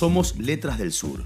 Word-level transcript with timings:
Somos 0.00 0.38
Letras 0.38 0.78
del 0.78 0.92
Sur. 0.92 1.24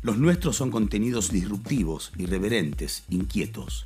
Los 0.00 0.16
nuestros 0.16 0.56
son 0.56 0.70
contenidos 0.70 1.30
disruptivos, 1.30 2.10
irreverentes, 2.16 3.04
inquietos. 3.10 3.84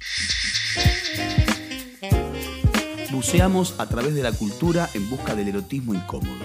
Buceamos 3.10 3.74
a 3.78 3.88
través 3.88 4.14
de 4.14 4.22
la 4.22 4.30
cultura 4.30 4.88
en 4.94 5.10
busca 5.10 5.34
del 5.34 5.48
erotismo 5.48 5.92
incómodo. 5.92 6.44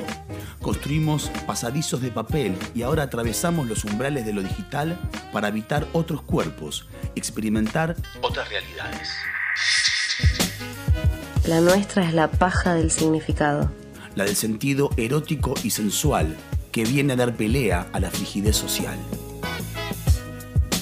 Construimos 0.59 1.29
pasadizos 1.45 2.01
de 2.01 2.09
papel 2.09 2.57
y 2.73 2.81
ahora 2.81 3.03
atravesamos 3.03 3.67
los 3.67 3.83
umbrales 3.85 4.25
de 4.25 4.33
lo 4.33 4.41
digital 4.41 4.99
para 5.31 5.49
habitar 5.49 5.87
otros 5.93 6.23
cuerpos, 6.23 6.87
experimentar 7.13 7.95
otras 8.23 8.49
realidades. 8.49 9.07
La 11.45 11.61
nuestra 11.61 12.07
es 12.07 12.15
la 12.15 12.31
paja 12.31 12.73
del 12.73 12.89
significado. 12.89 13.71
La 14.15 14.23
del 14.25 14.35
sentido 14.35 14.89
erótico 14.97 15.53
y 15.61 15.69
sensual 15.69 16.35
que 16.73 16.83
viene 16.83 17.13
a 17.13 17.15
dar 17.15 17.35
pelea 17.35 17.87
a 17.93 17.99
la 18.01 18.09
frigidez 18.09 18.57
social. 18.57 18.97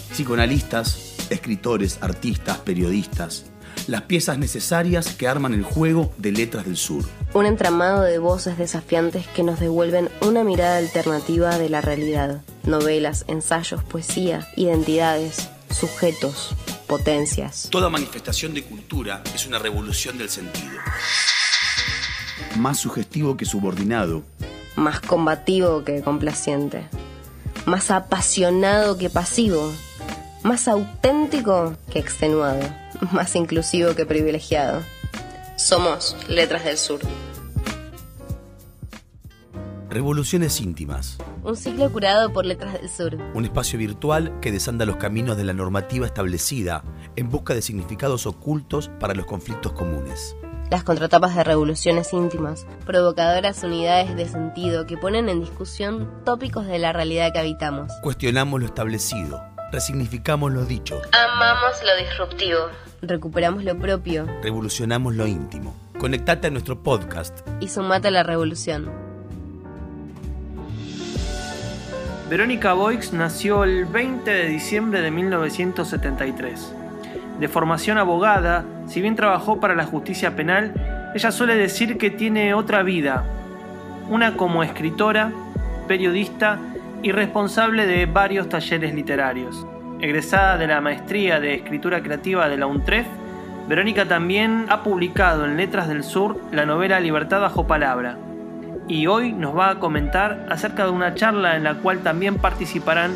Psicoanalistas, 0.10 1.18
escritores, 1.30 2.00
artistas, 2.02 2.58
periodistas, 2.60 3.46
las 3.88 4.04
piezas 4.04 4.38
necesarias 4.38 5.14
que 5.14 5.28
arman 5.28 5.54
el 5.54 5.64
juego 5.64 6.14
de 6.18 6.32
letras 6.32 6.66
del 6.66 6.78
sur. 6.78 7.04
Un 7.34 7.46
entramado 7.46 8.04
de 8.04 8.20
voces 8.20 8.58
desafiantes 8.58 9.28
que 9.28 9.44
nos 9.44 9.60
devuelven 9.60 10.10
una 10.22 10.44
mirada 10.44 10.78
alternativa 10.78 11.58
de 11.58 11.70
la 11.70 11.82
realidad. 11.82 12.42
Novelas, 12.64 13.26
ensayos, 13.28 13.84
poesía, 13.84 14.48
identidades, 14.56 15.50
sujetos, 15.70 16.56
potencias. 16.88 17.68
Toda 17.70 17.90
manifestación 17.90 18.54
de 18.54 18.64
cultura 18.64 19.24
es 19.36 19.46
una 19.46 19.60
revolución 19.60 20.18
del 20.18 20.30
sentido. 20.30 20.78
Más 22.58 22.80
sugestivo 22.80 23.36
que 23.36 23.46
subordinado. 23.46 24.24
Más 24.76 25.00
combativo 25.02 25.84
que 25.84 26.02
complaciente. 26.02 26.88
Más 27.66 27.92
apasionado 27.92 28.98
que 28.98 29.10
pasivo. 29.10 29.72
Más 30.44 30.68
auténtico 30.68 31.76
que 31.92 32.00
extenuado. 32.00 32.62
Más 33.12 33.36
inclusivo 33.36 33.96
que 33.96 34.06
privilegiado. 34.06 34.82
Somos 35.58 36.16
Letras 36.28 36.64
del 36.64 36.78
Sur. 36.78 37.02
Revoluciones 39.92 40.62
íntimas. 40.62 41.18
Un 41.44 41.58
ciclo 41.58 41.92
curado 41.92 42.32
por 42.32 42.46
Letras 42.46 42.74
del 42.74 42.90
Sur. 42.90 43.18
Un 43.34 43.44
espacio 43.44 43.78
virtual 43.78 44.40
que 44.40 44.52
desanda 44.52 44.86
los 44.86 44.96
caminos 44.96 45.36
de 45.36 45.44
la 45.44 45.54
normativa 45.54 46.06
establecida 46.06 46.84
en 47.18 47.30
busca 47.30 47.54
de 47.54 47.62
significados 47.62 48.26
ocultos 48.26 48.90
para 49.00 49.14
los 49.14 49.26
conflictos 49.26 49.74
comunes. 49.74 50.36
Las 50.72 50.84
contratapas 50.86 51.36
de 51.36 51.44
revoluciones 51.44 52.14
íntimas, 52.14 52.66
provocadoras 52.86 53.62
unidades 53.64 54.16
de 54.16 54.26
sentido 54.28 54.86
que 54.88 54.98
ponen 54.98 55.28
en 55.28 55.42
discusión 55.42 56.10
tópicos 56.24 56.66
de 56.66 56.80
la 56.80 56.94
realidad 56.94 57.34
que 57.34 57.40
habitamos. 57.40 57.92
Cuestionamos 58.02 58.60
lo 58.62 58.66
establecido, 58.68 59.44
resignificamos 59.74 60.52
lo 60.54 60.64
dicho, 60.66 61.02
Amamos 61.12 61.74
lo 61.84 62.04
disruptivo. 62.08 62.60
Recuperamos 63.02 63.64
lo 63.66 63.78
propio 63.78 64.26
revolucionamos 64.42 65.14
lo 65.16 65.28
íntimo. 65.28 65.76
Conectate 66.00 66.48
a 66.48 66.52
nuestro 66.52 66.82
podcast. 66.82 67.40
y 67.60 67.68
sumate 67.68 68.08
a 68.08 68.12
la 68.12 68.24
revolución. 68.24 68.90
Verónica 72.30 72.72
Boix 72.74 73.12
nació 73.12 73.66
el 73.66 73.86
20 73.86 74.32
de 74.32 74.46
diciembre 74.48 75.02
de 75.02 75.12
1973. 75.12 76.74
De 77.42 77.48
formación 77.50 77.98
abogada, 77.98 78.64
si 78.92 79.00
bien 79.00 79.16
trabajó 79.16 79.62
para 79.62 79.74
la 79.74 79.86
justicia 79.86 80.36
penal, 80.36 80.74
ella 81.16 81.32
suele 81.32 81.56
decir 81.56 81.98
que 81.98 82.10
tiene 82.10 82.54
otra 82.54 82.84
vida, 82.84 83.24
una 84.10 84.36
como 84.36 84.64
escritora, 84.64 85.32
periodista 85.88 86.60
y 87.02 87.14
responsable 87.14 87.88
de 87.88 88.06
varios 88.06 88.50
talleres 88.50 88.94
literarios. 88.94 89.66
Egresada 90.02 90.58
de 90.58 90.68
la 90.68 90.82
maestría 90.82 91.40
de 91.40 91.54
escritura 91.54 92.04
creativa 92.04 92.50
de 92.50 92.58
la 92.58 92.68
UNTREF, 92.68 93.08
Verónica 93.70 94.06
también 94.10 94.66
ha 94.68 94.84
publicado 94.84 95.46
en 95.46 95.56
Letras 95.56 95.88
del 95.88 96.04
Sur 96.04 96.42
la 96.52 96.66
novela 96.66 97.00
Libertad 97.00 97.40
bajo 97.40 97.68
palabra, 97.68 98.18
y 98.90 99.08
hoy 99.08 99.32
nos 99.32 99.58
va 99.58 99.70
a 99.70 99.80
comentar 99.80 100.48
acerca 100.50 100.84
de 100.84 100.92
una 100.92 101.16
charla 101.16 101.56
en 101.56 101.64
la 101.64 101.76
cual 101.76 102.00
también 102.00 102.36
participarán 102.36 103.16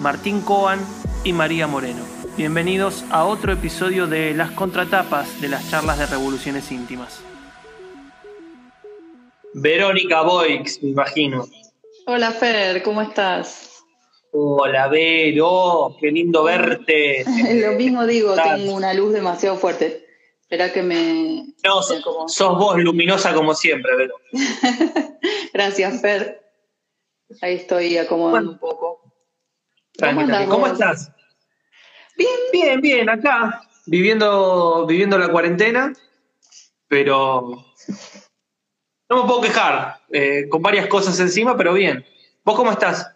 Martín 0.00 0.40
Coan 0.40 0.78
y 1.24 1.34
María 1.34 1.66
Moreno. 1.66 2.19
Bienvenidos 2.40 3.04
a 3.10 3.26
otro 3.26 3.52
episodio 3.52 4.06
de 4.06 4.32
Las 4.32 4.50
contratapas 4.52 5.42
de 5.42 5.48
las 5.50 5.70
charlas 5.70 5.98
de 5.98 6.06
revoluciones 6.06 6.72
íntimas. 6.72 7.20
Verónica 9.52 10.22
Boix, 10.22 10.82
me 10.82 10.88
imagino. 10.88 11.46
Hola 12.06 12.30
Fer, 12.30 12.82
¿cómo 12.82 13.02
estás? 13.02 13.84
Hola 14.32 14.88
Vero, 14.88 15.94
qué 16.00 16.10
lindo 16.10 16.42
verte. 16.44 17.26
Lo 17.62 17.72
mismo 17.72 18.06
digo, 18.06 18.30
¿Estás? 18.30 18.56
tengo 18.56 18.72
una 18.72 18.94
luz 18.94 19.12
demasiado 19.12 19.58
fuerte. 19.58 20.06
Espera 20.40 20.72
que 20.72 20.82
me... 20.82 21.44
No, 21.62 21.82
sos, 21.82 22.56
vos 22.56 22.78
luminosa 22.78 23.34
como 23.34 23.52
siempre, 23.52 23.94
Vero. 23.96 24.14
Gracias 25.52 26.00
Fer. 26.00 26.40
Ahí 27.42 27.56
estoy 27.56 27.98
acomodando 27.98 28.38
Bueno. 28.38 28.52
un 28.52 28.58
poco. 28.58 29.12
Andás. 30.00 30.46
¿Cómo 30.48 30.60
vos? 30.60 30.72
estás? 30.72 31.12
Bien, 32.20 32.38
Bien, 32.52 32.80
bien, 32.82 33.08
acá, 33.08 33.62
viviendo, 33.86 34.84
viviendo 34.86 35.16
la 35.16 35.28
cuarentena, 35.32 35.94
pero 36.86 37.64
no 39.08 39.22
me 39.22 39.26
puedo 39.26 39.40
quejar, 39.40 40.00
eh, 40.10 40.46
con 40.50 40.60
varias 40.60 40.86
cosas 40.88 41.18
encima, 41.18 41.56
pero 41.56 41.72
bien. 41.72 42.04
¿Vos 42.44 42.56
cómo 42.56 42.72
estás? 42.72 43.10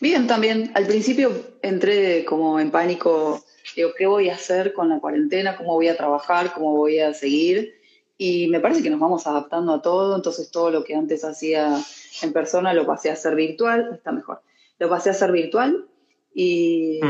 bien 0.00 0.26
también. 0.26 0.72
Al 0.74 0.84
principio 0.88 1.30
entré 1.62 2.24
como 2.24 2.58
en 2.58 2.72
pánico. 2.72 3.44
Digo, 3.76 3.90
¿qué 3.96 4.08
voy 4.08 4.28
a 4.30 4.34
hacer 4.34 4.72
con 4.72 4.88
la 4.88 4.98
cuarentena? 4.98 5.56
¿Cómo 5.56 5.74
voy 5.74 5.86
a 5.86 5.96
trabajar? 5.96 6.52
¿Cómo 6.54 6.76
voy 6.76 6.98
a 6.98 7.14
seguir? 7.14 7.80
Y 8.18 8.48
me 8.48 8.58
parece 8.58 8.82
que 8.82 8.90
nos 8.90 8.98
vamos 8.98 9.28
adaptando 9.28 9.74
a 9.74 9.80
todo, 9.80 10.16
entonces 10.16 10.50
todo 10.50 10.72
lo 10.72 10.82
que 10.82 10.96
antes 10.96 11.24
hacía 11.24 11.78
en 12.20 12.32
persona 12.32 12.74
lo 12.74 12.84
pasé 12.84 13.10
a 13.10 13.12
hacer 13.12 13.36
virtual, 13.36 13.90
está 13.94 14.10
mejor. 14.10 14.42
Lo 14.80 14.88
pasé 14.88 15.10
a 15.10 15.12
hacer 15.12 15.30
virtual 15.30 15.86
y, 16.34 17.00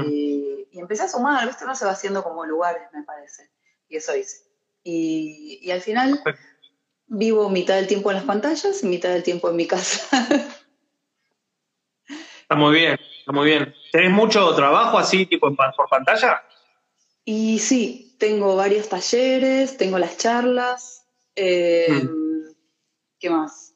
y 0.75 0.81
empecé 0.81 1.05
a 1.05 1.09
sumar, 1.09 1.47
¿viste? 1.47 1.65
Uno 1.65 1.77
se 1.77 1.85
va 1.85 1.93
haciendo 1.93 2.25
como 2.25 2.45
lugares, 2.45 2.83
me 2.93 3.05
parece. 3.05 3.49
Y 3.89 3.97
eso 3.97 4.15
hice. 4.17 4.39
Y, 4.83 5.61
y 5.63 5.71
al 5.71 5.81
final 5.81 6.21
vivo 7.07 7.49
mitad 7.49 7.77
del 7.77 7.87
tiempo 7.87 8.11
en 8.11 8.17
las 8.17 8.25
pantallas 8.25 8.83
y 8.83 8.87
mitad 8.87 9.11
del 9.11 9.23
tiempo 9.23 9.49
en 9.49 9.57
mi 9.57 9.69
casa. 9.69 10.05
Está 12.43 12.57
muy 12.57 12.75
bien, 12.75 12.99
está 13.21 13.33
muy 13.33 13.47
bien. 13.47 13.75
¿Tenés 13.91 14.11
mucho 14.11 14.55
trabajo 14.55 14.99
así, 14.99 15.25
tipo 15.25 15.49
por 15.57 15.89
pantalla? 15.89 16.43
Y 17.25 17.59
sí, 17.59 18.17
tengo 18.19 18.55
varios 18.55 18.89
talleres, 18.91 19.79
tengo 19.79 19.99
las 19.99 20.19
charlas. 20.19 21.07
eh, 21.37 22.07
¿Qué 23.19 23.31
más? 23.31 23.75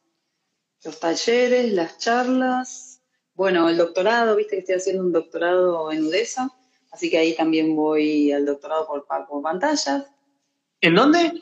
Los 0.85 1.01
talleres, 1.01 1.73
las 1.73 1.97
charlas. 1.99 3.01
Bueno, 3.33 3.69
el 3.71 3.79
doctorado, 3.79 4.37
viste 4.37 4.57
que 4.57 4.61
estoy 4.61 4.75
haciendo 4.75 5.03
un 5.05 5.13
doctorado 5.13 5.91
en 5.91 6.05
UDESA, 6.07 6.51
así 6.93 7.11
que 7.11 7.19
ahí 7.19 7.35
también 7.37 7.75
voy 7.77 8.33
al 8.33 8.47
doctorado 8.47 8.87
por, 8.87 9.07
por 9.07 9.43
pantallas. 9.43 10.07
¿En 10.81 10.95
dónde? 10.95 11.33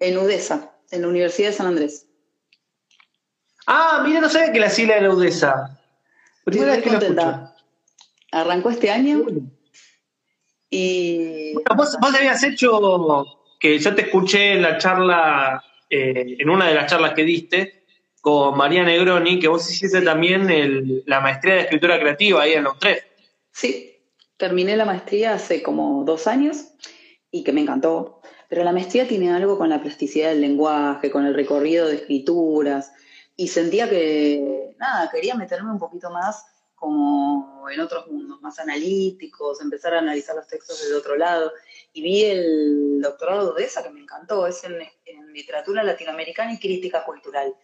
En 0.00 0.18
UDESA, 0.18 0.72
en 0.90 1.02
la 1.02 1.08
Universidad 1.08 1.48
de 1.50 1.54
San 1.54 1.66
Andrés. 1.66 2.06
Ah, 3.66 4.02
mira, 4.06 4.20
no 4.20 4.28
sabía 4.28 4.52
que 4.52 4.60
la 4.60 4.70
sigla 4.70 4.96
era 4.96 5.12
UDESA. 5.12 5.80
Primera 6.44 6.72
vez 6.72 6.82
que 6.84 6.90
lo 6.90 6.98
contenta. 6.98 7.56
Arrancó 8.32 8.70
este 8.70 8.90
año 8.90 9.24
y 10.70 11.52
Bueno, 11.54 11.68
vos, 11.76 11.96
vos 12.00 12.14
habías 12.14 12.42
hecho 12.42 13.24
que 13.60 13.78
yo 13.78 13.94
te 13.94 14.02
escuché 14.02 14.52
en 14.54 14.62
la 14.62 14.78
charla, 14.78 15.62
eh, 15.88 16.36
en 16.38 16.50
una 16.50 16.68
de 16.68 16.74
las 16.74 16.90
charlas 16.90 17.14
que 17.14 17.22
diste 17.24 17.84
con 18.20 18.56
María 18.56 18.82
Negroni, 18.84 19.38
que 19.38 19.48
vos 19.48 19.70
hiciste 19.70 20.02
también 20.02 20.50
el- 20.50 21.04
la 21.06 21.20
maestría 21.20 21.54
de 21.54 21.60
escritura 21.62 21.98
creativa 22.00 22.42
ahí 22.42 22.52
en 22.54 22.64
la 22.64 22.70
UTREF. 22.72 23.04
Sí, 23.52 23.95
terminé 24.36 24.76
la 24.76 24.84
maestría 24.84 25.34
hace 25.34 25.62
como 25.62 26.04
dos 26.04 26.26
años 26.26 26.68
y 27.30 27.44
que 27.44 27.52
me 27.52 27.62
encantó. 27.62 28.20
Pero 28.48 28.62
la 28.62 28.72
maestría 28.72 29.08
tiene 29.08 29.32
algo 29.32 29.58
con 29.58 29.68
la 29.68 29.80
plasticidad 29.80 30.30
del 30.30 30.40
lenguaje, 30.40 31.10
con 31.10 31.26
el 31.26 31.34
recorrido 31.34 31.88
de 31.88 31.96
escrituras. 31.96 32.92
Y 33.34 33.48
sentía 33.48 33.88
que, 33.88 34.74
nada, 34.78 35.10
quería 35.10 35.34
meterme 35.34 35.70
un 35.70 35.78
poquito 35.78 36.10
más 36.10 36.44
como 36.74 37.66
en 37.70 37.80
otros 37.80 38.06
mundos, 38.06 38.40
más 38.42 38.58
analíticos, 38.58 39.60
empezar 39.60 39.94
a 39.94 39.98
analizar 39.98 40.36
los 40.36 40.46
textos 40.46 40.80
desde 40.80 40.94
otro 40.94 41.16
lado. 41.16 41.50
Y 41.92 42.02
vi 42.02 42.24
el 42.24 43.00
doctorado 43.00 43.54
de 43.54 43.64
esa 43.64 43.82
que 43.82 43.90
me 43.90 44.00
encantó, 44.00 44.46
es 44.46 44.62
en, 44.64 44.78
literatura 45.32 45.82
latinoamericana 45.82 46.54
y 46.54 46.58
crítica 46.58 47.04
cultural. 47.04 47.54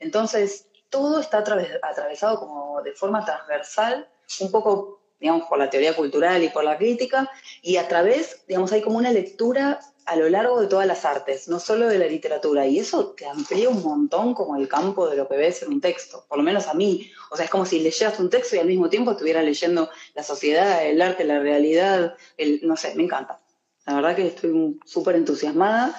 Entonces, 0.00 0.68
todo 0.88 1.20
está 1.20 1.44
atraves- 1.44 1.78
atravesado 1.82 2.40
como 2.40 2.82
de 2.82 2.92
forma 2.92 3.24
transversal, 3.24 4.08
un 4.40 4.50
poco 4.50 5.01
digamos, 5.22 5.46
por 5.48 5.56
la 5.56 5.70
teoría 5.70 5.94
cultural 5.94 6.42
y 6.42 6.48
por 6.48 6.64
la 6.64 6.76
crítica, 6.76 7.30
y 7.62 7.76
a 7.76 7.86
través, 7.86 8.44
digamos, 8.48 8.72
hay 8.72 8.82
como 8.82 8.98
una 8.98 9.12
lectura 9.12 9.78
a 10.04 10.16
lo 10.16 10.28
largo 10.28 10.60
de 10.60 10.66
todas 10.66 10.84
las 10.84 11.04
artes, 11.04 11.46
no 11.46 11.60
solo 11.60 11.86
de 11.86 11.96
la 11.96 12.06
literatura, 12.06 12.66
y 12.66 12.80
eso 12.80 13.12
te 13.12 13.24
amplía 13.24 13.68
un 13.68 13.84
montón 13.84 14.34
como 14.34 14.56
el 14.56 14.66
campo 14.66 15.08
de 15.08 15.16
lo 15.16 15.28
que 15.28 15.36
ves 15.36 15.62
en 15.62 15.74
un 15.74 15.80
texto, 15.80 16.26
por 16.28 16.38
lo 16.38 16.44
menos 16.44 16.66
a 16.66 16.74
mí. 16.74 17.08
O 17.30 17.36
sea, 17.36 17.44
es 17.44 17.50
como 17.52 17.64
si 17.64 17.78
leyeras 17.78 18.18
un 18.18 18.30
texto 18.30 18.56
y 18.56 18.58
al 18.58 18.66
mismo 18.66 18.90
tiempo 18.90 19.12
estuvieras 19.12 19.44
leyendo 19.44 19.88
la 20.14 20.24
sociedad, 20.24 20.84
el 20.84 21.00
arte, 21.00 21.22
la 21.22 21.38
realidad, 21.38 22.16
el, 22.36 22.60
no 22.64 22.76
sé, 22.76 22.96
me 22.96 23.04
encanta. 23.04 23.40
La 23.86 23.94
verdad 23.94 24.16
que 24.16 24.26
estoy 24.26 24.80
súper 24.84 25.14
entusiasmada. 25.14 25.96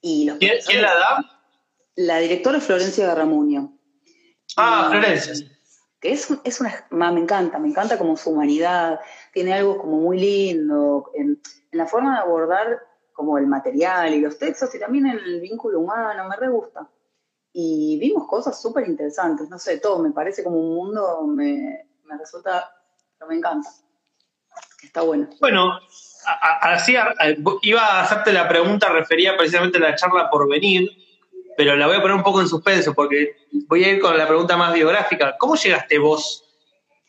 Y 0.00 0.30
¿Quién, 0.38 0.80
la 0.80 0.94
da? 0.94 1.42
La 1.96 2.18
directora 2.18 2.60
Florencia 2.60 3.06
Garramuño. 3.06 3.78
Ah, 4.56 4.88
Florencia. 4.90 5.53
Que 6.04 6.12
es, 6.12 6.28
es 6.44 6.60
una, 6.60 6.84
me 6.90 7.20
encanta, 7.20 7.58
me 7.58 7.68
encanta 7.68 7.96
como 7.96 8.14
su 8.18 8.28
humanidad, 8.28 9.00
tiene 9.32 9.54
algo 9.54 9.78
como 9.78 9.96
muy 9.96 10.20
lindo 10.20 11.10
en, 11.14 11.40
en 11.72 11.78
la 11.78 11.86
forma 11.86 12.12
de 12.12 12.20
abordar 12.20 12.78
como 13.14 13.38
el 13.38 13.46
material 13.46 14.12
y 14.12 14.20
los 14.20 14.36
textos 14.36 14.74
y 14.74 14.78
también 14.78 15.06
el 15.06 15.40
vínculo 15.40 15.80
humano, 15.80 16.28
me 16.28 16.36
re 16.36 16.50
gusta. 16.50 16.86
Y 17.54 17.98
vimos 17.98 18.28
cosas 18.28 18.60
súper 18.60 18.86
interesantes, 18.86 19.48
no 19.48 19.58
sé, 19.58 19.78
todo 19.78 19.98
me 20.00 20.10
parece 20.10 20.44
como 20.44 20.58
un 20.58 20.74
mundo, 20.74 21.22
me, 21.26 21.88
me 22.04 22.18
resulta, 22.18 22.70
pero 23.16 23.30
me 23.30 23.38
encanta. 23.38 23.70
Está 24.82 25.00
bueno. 25.00 25.30
Bueno, 25.40 25.78
así 26.60 26.94
iba 27.62 27.80
a 27.80 28.02
hacerte 28.02 28.30
la 28.30 28.46
pregunta 28.46 28.90
refería 28.90 29.38
precisamente 29.38 29.78
a 29.78 29.80
la 29.80 29.94
charla 29.94 30.28
por 30.28 30.46
venir, 30.50 30.90
pero 31.56 31.76
la 31.76 31.86
voy 31.86 31.96
a 31.96 32.02
poner 32.02 32.16
un 32.16 32.22
poco 32.22 32.40
en 32.40 32.48
suspenso 32.48 32.94
porque 32.94 33.36
voy 33.68 33.84
a 33.84 33.90
ir 33.90 34.00
con 34.00 34.16
la 34.16 34.26
pregunta 34.26 34.56
más 34.56 34.72
biográfica. 34.72 35.36
¿Cómo 35.38 35.56
llegaste 35.56 35.98
vos 35.98 36.44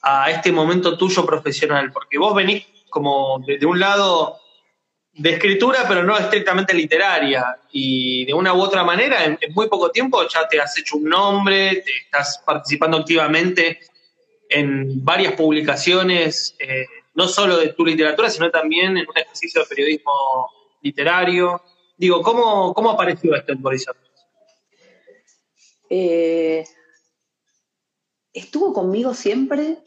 a 0.01 0.29
este 0.31 0.51
momento 0.51 0.97
tuyo 0.97 1.25
profesional? 1.25 1.91
Porque 1.91 2.17
vos 2.17 2.35
venís 2.35 2.65
como 2.89 3.39
de 3.45 3.65
un 3.65 3.79
lado 3.79 4.39
de 5.17 5.31
escritura, 5.31 5.85
pero 5.87 6.03
no 6.03 6.17
estrictamente 6.17 6.73
literaria. 6.73 7.57
Y 7.71 8.25
de 8.25 8.33
una 8.33 8.53
u 8.53 8.61
otra 8.61 8.83
manera, 8.83 9.23
en, 9.23 9.37
muy 9.53 9.67
poco 9.67 9.89
tiempo 9.89 10.27
ya 10.27 10.47
te 10.47 10.59
has 10.59 10.77
hecho 10.77 10.97
un 10.97 11.05
nombre, 11.05 11.83
te 11.85 11.91
estás 12.03 12.41
participando 12.45 12.97
activamente 12.97 13.79
en 14.49 15.03
varias 15.03 15.33
publicaciones, 15.33 16.55
eh, 16.59 16.85
no 17.13 17.27
solo 17.27 17.57
de 17.57 17.69
tu 17.69 17.85
literatura, 17.85 18.29
sino 18.29 18.51
también 18.51 18.97
en 18.97 19.07
un 19.07 19.17
ejercicio 19.17 19.61
de 19.61 19.67
periodismo 19.67 20.11
literario. 20.81 21.61
Digo, 21.97 22.21
¿cómo, 22.21 22.73
cómo 22.73 22.91
apareció 22.91 23.33
esto 23.35 23.53
en 23.53 23.61
tu 23.61 23.69
eh, 25.89 26.63
estuvo 28.33 28.73
conmigo 28.73 29.13
siempre 29.13 29.79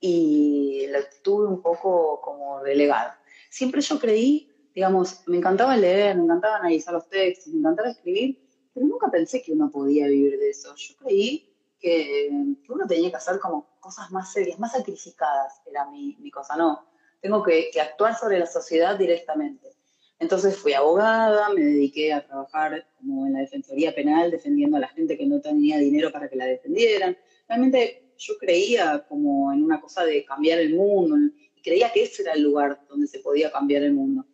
y 0.00 0.86
lo 0.88 0.98
tuve 1.22 1.46
un 1.46 1.62
poco 1.62 2.20
como 2.20 2.62
delegado. 2.62 3.12
Siempre 3.50 3.80
yo 3.80 3.98
creí 3.98 4.54
digamos, 4.74 5.22
me 5.26 5.36
encantaba 5.36 5.76
leer, 5.76 6.16
me 6.16 6.24
encantaba 6.24 6.56
analizar 6.56 6.92
los 6.94 7.08
textos, 7.08 7.52
me 7.52 7.60
encantaba 7.60 7.90
escribir, 7.90 8.40
pero 8.74 8.86
nunca 8.86 9.08
pensé 9.10 9.40
que 9.40 9.52
uno 9.52 9.70
podía 9.70 10.08
vivir 10.08 10.38
de 10.38 10.50
eso. 10.50 10.74
Yo 10.74 10.96
creí 10.96 11.54
que, 11.78 12.28
uno 12.68 12.86
tenía 12.86 13.10
que 13.10 13.16
hacer 13.16 13.38
como 13.38 13.78
cosas 13.78 14.10
más 14.10 14.32
serias, 14.32 14.58
más 14.58 14.72
sacrificadas, 14.72 15.62
era 15.66 15.88
mi, 15.90 16.30
cosa, 16.30 16.56
no. 16.56 16.88
Tengo 17.20 17.42
que, 17.42 17.70
actuar 17.80 18.18
sobre 18.18 18.38
la 18.38 18.46
sociedad 18.46 18.98
directamente. 18.98 19.73
Entonces 20.18 20.56
fui 20.56 20.72
abogada, 20.72 21.48
me 21.50 21.62
dediqué 21.62 22.12
a 22.12 22.24
trabajar 22.24 22.86
como 22.96 23.26
en 23.26 23.34
la 23.34 23.40
Defensoría 23.40 23.94
Penal, 23.94 24.30
defendiendo 24.30 24.76
a 24.76 24.80
la 24.80 24.88
gente 24.88 25.18
que 25.18 25.26
no 25.26 25.40
tenía 25.40 25.78
dinero 25.78 26.12
para 26.12 26.28
que 26.28 26.36
la 26.36 26.46
defendieran. 26.46 27.16
Realmente 27.48 28.12
yo 28.16 28.34
creía 28.38 29.04
como 29.08 29.52
en 29.52 29.62
una 29.62 29.80
cosa 29.80 30.04
de 30.04 30.24
cambiar 30.24 30.58
el 30.60 30.74
mundo, 30.74 31.16
y 31.56 31.62
creía 31.62 31.92
que 31.92 32.04
ese 32.04 32.22
era 32.22 32.32
el 32.32 32.42
lugar 32.42 32.80
donde 32.88 33.06
se 33.06 33.18
podía 33.18 33.50
cambiar 33.50 33.82
el 33.82 33.92
mundo. 33.92 34.24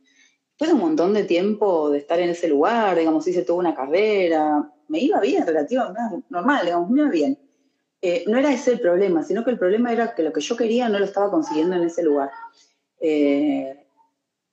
Después 0.50 0.70
de 0.70 0.74
un 0.74 0.80
montón 0.80 1.14
de 1.14 1.24
tiempo 1.24 1.90
de 1.90 1.98
estar 1.98 2.20
en 2.20 2.30
ese 2.30 2.46
lugar, 2.46 2.98
digamos, 2.98 3.26
hice 3.26 3.42
toda 3.42 3.60
una 3.60 3.74
carrera, 3.74 4.70
me 4.88 5.00
iba 5.00 5.18
bien, 5.20 5.46
relativamente 5.46 6.00
normal, 6.28 6.66
digamos, 6.66 6.90
me 6.90 7.00
iba 7.00 7.10
bien. 7.10 7.38
Eh, 8.02 8.24
no 8.26 8.38
era 8.38 8.52
ese 8.52 8.72
el 8.72 8.80
problema, 8.80 9.22
sino 9.22 9.44
que 9.44 9.50
el 9.50 9.58
problema 9.58 9.92
era 9.92 10.14
que 10.14 10.22
lo 10.22 10.32
que 10.32 10.40
yo 10.40 10.56
quería 10.56 10.88
no 10.88 10.98
lo 10.98 11.04
estaba 11.04 11.30
consiguiendo 11.30 11.76
en 11.76 11.84
ese 11.84 12.02
lugar. 12.02 12.30
Eh, 13.00 13.79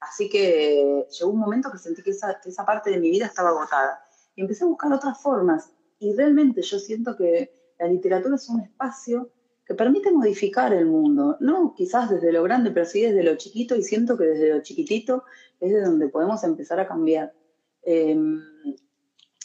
así 0.08 0.30
que 0.30 1.06
llegó 1.10 1.32
un 1.32 1.40
momento 1.40 1.72
que 1.72 1.78
sentí 1.78 2.02
que 2.02 2.12
esa, 2.12 2.40
que 2.42 2.50
esa 2.50 2.66
parte 2.66 2.90
de 2.90 3.00
mi 3.00 3.10
vida 3.10 3.26
estaba 3.26 3.50
agotada. 3.50 4.04
Y 4.36 4.42
empecé 4.42 4.64
a 4.64 4.68
buscar 4.68 4.92
otras 4.94 5.22
formas. 5.22 5.72
Y 6.00 6.14
realmente 6.16 6.62
yo 6.62 6.80
siento 6.80 7.16
que 7.18 7.52
la 7.80 7.88
literatura 7.88 8.36
es 8.36 8.48
un 8.50 8.62
espacio 8.62 9.30
que 9.66 9.76
permite 9.76 10.12
modificar 10.12 10.74
el 10.74 10.86
mundo, 10.86 11.36
no 11.42 11.74
quizás 11.76 12.10
desde 12.10 12.32
lo 12.32 12.42
grande, 12.44 12.72
pero 12.72 12.86
sí 12.86 13.02
desde 13.02 13.22
lo 13.22 13.36
chiquito, 13.36 13.76
y 13.76 13.84
siento 13.84 14.18
que 14.18 14.24
desde 14.24 14.54
lo 14.54 14.62
chiquitito 14.62 15.26
es 15.60 15.74
de 15.74 15.82
donde 15.82 16.08
podemos 16.08 16.42
empezar 16.46 16.80
a 16.80 16.88
cambiar. 16.88 17.34
Em, 17.84 18.42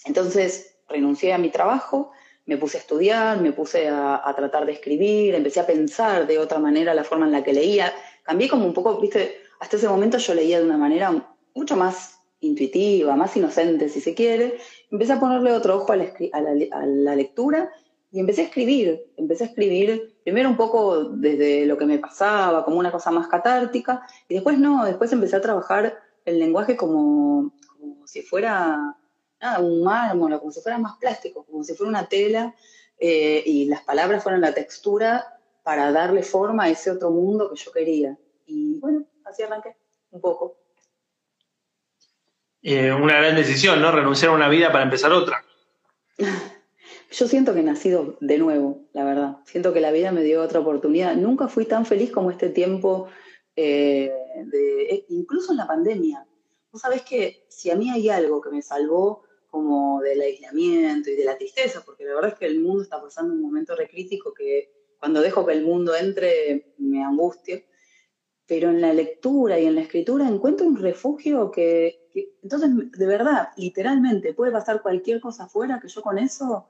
entonces, 0.05 0.76
renuncié 0.88 1.32
a 1.32 1.38
mi 1.38 1.50
trabajo, 1.50 2.12
me 2.47 2.56
puse 2.56 2.76
a 2.76 2.81
estudiar, 2.81 3.41
me 3.41 3.53
puse 3.53 3.88
a, 3.88 4.32
tratar 4.37 4.67
de 4.67 4.73
escribir, 4.73 5.35
empecé 5.35 5.61
a 5.61 5.67
pensar 5.67 6.26
de 6.26 6.38
otra 6.38 6.58
manera 6.58 6.94
la 6.94 7.05
forma 7.05 7.26
en 7.26 7.32
la 7.32 7.43
que 7.43 7.53
leía, 7.53 7.93
cambié 8.23 8.49
como 8.49 8.67
un 8.67 8.75
poco, 8.75 9.00
viste, 9.00 9.42
hasta 9.62 9.76
ese 9.76 9.88
momento 9.88 10.19
yo 10.19 10.35
leía 10.35 10.59
de 10.59 10.64
una 10.64 10.76
manera 10.76 11.25
mucho 11.55 11.76
más 11.76 12.19
intuitiva, 12.41 13.14
más 13.14 13.37
inocente, 13.37 13.88
si 13.88 14.00
se 14.00 14.12
quiere, 14.12 14.59
empecé 14.91 15.12
a 15.12 15.20
ponerle 15.20 15.53
otro 15.53 15.76
ojo 15.76 15.93
a 15.93 15.97
la 15.97 17.14
lectura 17.14 17.70
y 18.11 18.19
empecé 18.19 18.41
a 18.41 18.44
escribir, 18.47 19.06
empecé 19.17 19.44
a 19.44 19.47
escribir 19.47 20.17
primero 20.25 20.49
un 20.49 20.56
poco 20.56 21.05
desde 21.11 21.64
lo 21.67 21.79
que 21.79 21.87
me 21.87 22.00
pasaba, 22.00 22.64
como 22.64 22.76
una 22.76 22.91
cosa 22.91 23.12
más 23.12 23.29
catártica, 23.29 24.03
y 24.29 24.35
después 24.35 24.59
no, 24.59 24.85
después 24.85 25.12
empecé 25.12 25.37
a 25.37 25.41
trabajar 25.41 25.97
el 26.25 26.41
lenguaje 26.41 26.76
como, 26.76 27.53
si 28.05 28.23
fuera 28.23 28.97
un 29.61 29.85
mármol, 29.85 30.41
como 30.41 30.50
si 30.50 30.61
fuera 30.61 30.79
más 30.79 30.97
plástico, 30.99 31.44
como 31.44 31.62
si 31.62 31.75
fuera 31.75 31.88
una 31.88 32.08
tela, 32.08 32.53
eh, 32.99 33.44
y 33.47 33.67
las 33.67 33.82
palabras 33.82 34.25
fueran 34.25 34.41
la 34.41 34.55
textura 34.55 35.25
para 35.62 35.93
darle 35.93 36.25
forma 36.25 36.65
a 36.65 36.70
ese 36.70 36.91
otro 36.91 37.12
mundo 37.12 37.49
que 37.49 37.61
yo 37.61 37.70
quería. 37.70 38.19
Y 38.44 38.81
bueno, 38.81 39.06
así 39.32 39.43
arranqué 39.43 39.76
un 40.11 40.20
poco. 40.20 40.58
Eh, 42.62 42.93
una 42.93 43.17
gran 43.17 43.34
decisión, 43.34 43.81
¿no? 43.81 43.90
Renunciar 43.90 44.31
a 44.31 44.34
una 44.34 44.49
vida 44.49 44.70
para 44.70 44.84
empezar 44.84 45.12
otra. 45.12 45.44
Yo 47.11 47.29
siento 47.29 47.52
que 47.52 47.61
he 47.61 47.64
nacido 47.64 48.17
de 48.20 48.38
nuevo, 48.38 48.87
la 48.93 49.05
verdad. 49.05 49.38
Siento 49.44 49.73
que 49.73 49.81
la 49.81 49.90
vida 49.90 50.12
me 50.12 50.23
dio 50.23 50.43
otra 50.43 50.61
oportunidad. 50.61 51.14
Nunca 51.17 51.49
fui 51.49 51.67
tan 51.67 51.84
feliz 51.84 52.11
como 52.11 52.31
este 52.31 52.49
tiempo, 52.49 53.08
eh, 53.56 54.12
de, 54.46 54.82
eh, 54.82 55.06
incluso 55.08 55.52
en 55.52 55.58
la 55.58 55.67
pandemia. 55.67 56.26
Vos 56.70 56.81
sabés 56.81 57.02
que 57.02 57.44
si 57.49 57.70
a 57.70 57.76
mí 57.76 57.90
hay 57.90 58.08
algo 58.08 58.40
que 58.40 58.50
me 58.50 58.62
salvó 58.62 59.25
como 59.49 60.00
del 60.00 60.23
aislamiento 60.23 61.11
y 61.11 61.17
de 61.17 61.25
la 61.25 61.37
tristeza, 61.37 61.82
porque 61.84 62.05
la 62.05 62.14
verdad 62.14 62.32
es 62.32 62.38
que 62.38 62.46
el 62.46 62.61
mundo 62.61 62.82
está 62.82 63.02
pasando 63.02 63.34
un 63.34 63.43
momento 63.43 63.76
recrítico 63.76 64.32
que 64.32 64.70
cuando 64.99 65.20
dejo 65.20 65.44
que 65.44 65.52
el 65.52 65.64
mundo 65.64 65.94
entre 65.94 66.72
me 66.79 67.05
angustia, 67.05 67.62
pero 68.46 68.70
en 68.70 68.81
la 68.81 68.93
lectura 68.93 69.58
y 69.58 69.67
en 69.67 69.77
la 69.77 69.82
escritura 69.82 70.29
encuentro 70.29 70.67
un 70.67 70.77
refugio 70.77 71.51
que, 71.51 72.08
entonces 72.43 72.70
de 72.93 73.06
verdad, 73.06 73.49
literalmente, 73.56 74.34
puede 74.34 74.53
pasar 74.53 74.82
cualquier 74.82 75.20
cosa 75.20 75.44
afuera 75.44 75.81
que 75.81 75.89
yo 75.89 76.03
con 76.03 76.19
eso 76.19 76.67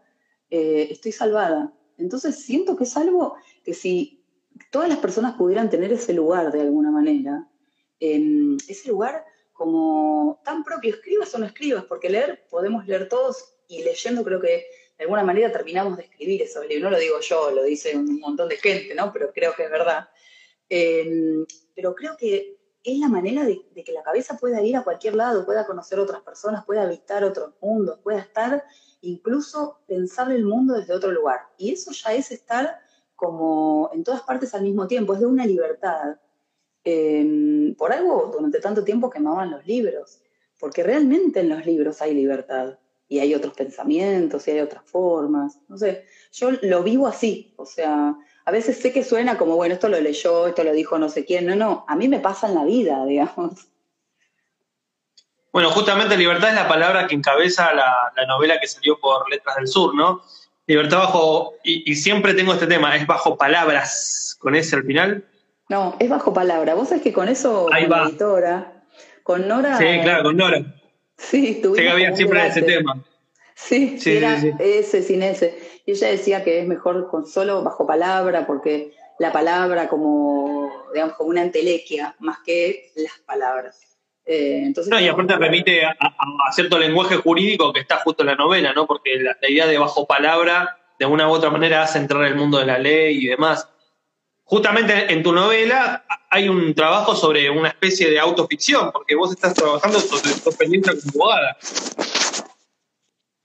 eh, 0.51 0.89
estoy 0.91 1.13
salvada. 1.13 1.73
Entonces 1.99 2.37
siento 2.37 2.77
que 2.77 2.85
es 2.85 2.97
algo 2.97 3.37
que 3.65 3.75
si 3.75 4.23
todas 4.71 4.89
las 4.89 4.99
personas 4.99 5.35
pudieran 5.35 5.71
tener 5.71 5.93
ese 5.93 6.13
lugar 6.13 6.53
de 6.53 6.61
alguna 6.61 6.91
manera, 6.91 7.49
em, 8.01 8.57
ese 8.69 8.89
lugar 8.89 9.25
como 9.53 10.41
tan 10.45 10.65
propio, 10.65 10.95
escribas 10.95 11.35
o 11.35 11.39
no 11.39 11.47
escribas, 11.47 11.85
porque 11.85 12.11
leer 12.11 12.47
podemos 12.51 12.87
leer 12.87 13.09
todos 13.09 13.55
y 13.69 13.83
leyendo 13.83 14.25
creo 14.25 14.41
que 14.41 14.67
de 14.99 15.05
alguna 15.05 15.25
manera 15.25 15.51
terminamos 15.51 15.97
de 15.97 16.05
escribir 16.05 16.43
eso. 16.43 16.61
No 16.81 16.91
lo 16.91 16.99
digo 16.99 17.21
yo, 17.21 17.51
lo 17.51 17.63
dice 17.63 17.97
un 17.97 18.21
montón 18.21 18.49
de 18.49 18.57
gente, 18.57 18.95
¿no? 18.95 19.13
Pero 19.13 19.33
creo 19.33 19.55
que 19.55 19.65
es 19.65 19.71
verdad. 19.71 20.09
Em, 20.75 21.45
pero 21.77 21.95
creo 21.95 22.17
que 22.17 22.57
es 22.83 22.99
la 22.99 23.09
manera 23.09 23.45
de, 23.45 23.61
de, 23.75 23.85
que 23.85 23.93
la 23.93 24.03
cabeza 24.03 24.39
pueda 24.39 24.63
ir 24.63 24.75
a 24.75 24.83
cualquier 24.83 25.15
lado, 25.15 25.45
pueda 25.45 25.67
conocer 25.67 25.99
otras 25.99 26.23
personas, 26.23 26.65
pueda 26.65 26.85
habitar 26.85 27.23
otros 27.25 27.53
mundos, 27.61 27.99
pueda 28.03 28.21
estar 28.21 28.65
incluso 29.03 29.81
pensar 29.87 30.33
el 30.33 30.47
mundo 30.47 30.73
desde 30.73 30.95
otro 30.95 31.13
lugar. 31.13 31.41
Y 31.59 31.73
eso 31.73 31.93
ya 31.93 32.15
es 32.15 32.31
estar 32.31 32.81
como 33.15 33.91
en 33.93 34.03
todas 34.03 34.23
partes 34.23 34.55
al 34.55 34.63
mismo 34.63 34.87
tiempo, 34.87 35.13
es 35.13 35.21
de 35.21 35.27
una 35.27 35.45
libertad. 35.45 36.17
Em, 36.85 37.75
por 37.75 37.93
algo 37.93 38.31
durante 38.33 38.59
tanto 38.59 38.83
tiempo 38.83 39.11
quemaban 39.11 39.51
los 39.51 39.67
libros, 39.67 40.23
porque 40.59 40.83
realmente 40.83 41.41
en 41.41 41.51
los 41.51 41.67
libros 41.67 42.01
hay 42.01 42.15
libertad 42.15 42.79
y 43.09 43.19
hay 43.19 43.35
otros 43.35 43.53
pensamientos 43.53 44.49
y 44.49 44.53
hay 44.53 44.61
otras 44.61 44.85
formas. 44.85 45.61
No 45.69 45.77
sé, 45.77 46.07
yo 46.33 46.51
lo 46.63 46.83
vivo 46.83 47.07
así, 47.07 47.53
o 47.59 47.67
sea, 47.67 48.17
a 48.45 48.51
veces 48.51 48.79
sé 48.81 48.93
que 48.93 49.05
suena 49.05 49.39
como, 49.39 49.57
bueno, 49.57 49.75
esto 49.75 49.89
lo 49.89 50.01
leyó, 50.01 50.47
esto 50.49 50.65
lo 50.65 50.73
dijo 50.73 50.99
no 50.99 51.09
sé 51.09 51.25
quién, 51.25 51.47
no, 51.47 51.55
no, 51.55 51.85
a 51.89 51.97
mí 51.97 52.09
me 52.09 52.21
pasa 52.21 52.49
en 52.49 52.55
la 52.55 52.65
vida, 52.65 53.05
digamos. 53.07 53.69
Bueno, 55.53 55.71
justamente 55.71 56.17
libertad 56.17 56.49
es 56.49 56.55
la 56.55 56.67
palabra 56.67 57.07
que 57.07 57.15
encabeza 57.15 57.75
la, 57.75 58.13
novela 58.27 58.59
que 58.59 58.67
salió 58.67 58.99
por 58.99 59.29
Letras 59.31 59.57
del 59.57 59.69
Sur, 59.69 59.95
¿no? 59.95 60.23
Libertad 60.67 60.99
bajo, 60.99 61.55
y, 61.63 61.95
siempre 61.95 62.33
tengo 62.33 62.55
este 62.55 62.67
tema, 62.67 62.97
es 62.97 63.07
bajo 63.07 63.37
palabras, 63.37 64.37
con 64.41 64.55
ese 64.55 64.77
al 64.77 64.85
final. 64.85 65.25
No, 65.69 65.97
es 65.99 66.09
bajo 66.09 66.33
palabra. 66.33 66.75
Vos 66.75 66.89
sabés 66.89 67.03
que 67.03 67.13
con 67.13 67.29
eso, 67.29 67.69
Ahí 67.71 67.83
con 67.83 67.93
va. 67.93 67.97
la 67.99 68.09
editora, 68.09 68.83
con 69.23 69.47
Nora. 69.47 69.77
Sí, 69.77 70.01
claro, 70.03 70.23
con 70.23 70.37
Nora. 70.37 70.65
Sí, 71.19 71.61
tuvimos 71.63 71.93
había 71.93 72.17
siempre 72.17 72.47
ese 72.47 72.61
debate. 72.63 72.79
tema. 72.79 73.05
Sí, 73.55 73.99
Sí, 73.99 74.17
era 74.17 74.41
sí, 74.41 74.51
sí. 74.51 74.57
ese 74.59 75.03
sin 75.03 75.23
ese. 75.23 75.59
Y 75.87 75.93
ella 75.93 76.09
decía 76.09 76.45
que 76.45 76.61
es 76.61 76.67
mejor 76.67 77.09
con 77.11 77.27
solo 77.27 77.63
bajo 77.63 77.87
palabra, 77.87 78.47
porque 78.47 78.93
la 79.19 79.33
palabra 79.33 79.89
como, 79.89 80.71
digamos, 80.93 81.15
como 81.17 81.31
una 81.31 81.43
entelequia, 81.43 82.15
más 82.19 82.39
que 82.45 82.91
las 82.97 83.19
palabras. 83.27 83.79
Eh, 84.25 84.63
entonces, 84.65 84.91
No, 84.91 85.01
y 85.01 85.09
aparte 85.09 85.37
remite 85.37 85.85
a, 85.85 85.91
a- 85.99 86.15
a 86.49 86.53
cierto 86.53 86.79
lenguaje 86.79 87.17
jurídico 87.17 87.73
que 87.73 87.81
está 87.81 87.99
justo 87.99 88.23
en 88.23 88.29
la 88.29 88.37
novela, 88.37 88.73
¿no? 88.73 88.87
Porque 88.87 89.17
la, 89.17 89.37
la 89.41 89.51
idea 89.51 89.67
de 89.67 89.79
bajo 89.79 90.07
palabra, 90.07 90.79
de 90.99 91.07
una 91.07 91.29
u 91.29 91.33
otra 91.33 91.51
manera, 91.51 91.83
hace 91.83 91.99
entrar 91.99 92.25
el 92.25 92.37
mundo 92.37 92.59
de 92.59 92.67
la 92.67 92.79
ley 92.79 93.19
y 93.25 93.27
demás. 93.29 93.69
Justamente 94.45 95.13
en 95.13 95.23
tu 95.23 95.33
novela 95.33 96.05
hay 96.31 96.49
un 96.49 96.75
trabajo 96.75 97.15
sobre 97.17 97.49
una 97.51 97.69
especie 97.69 98.11
de 98.11 98.19
autoficción, 98.21 98.93
porque 98.93 99.15
vos 99.15 99.31
estás 99.33 99.55
trabajando 99.55 99.99
sobre 99.99 100.35
tu 100.35 100.51
experiencia 100.51 100.93
como 100.93 101.25
abogada. 101.25 101.57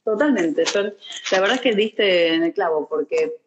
Totalmente. 0.08 0.66
Fer. 0.66 0.96
La 1.34 1.42
verdad 1.42 1.58
es 1.58 1.62
que 1.62 1.76
diste 1.76 2.34
en 2.34 2.44
el 2.44 2.54
clavo, 2.54 2.88
porque 2.88 3.42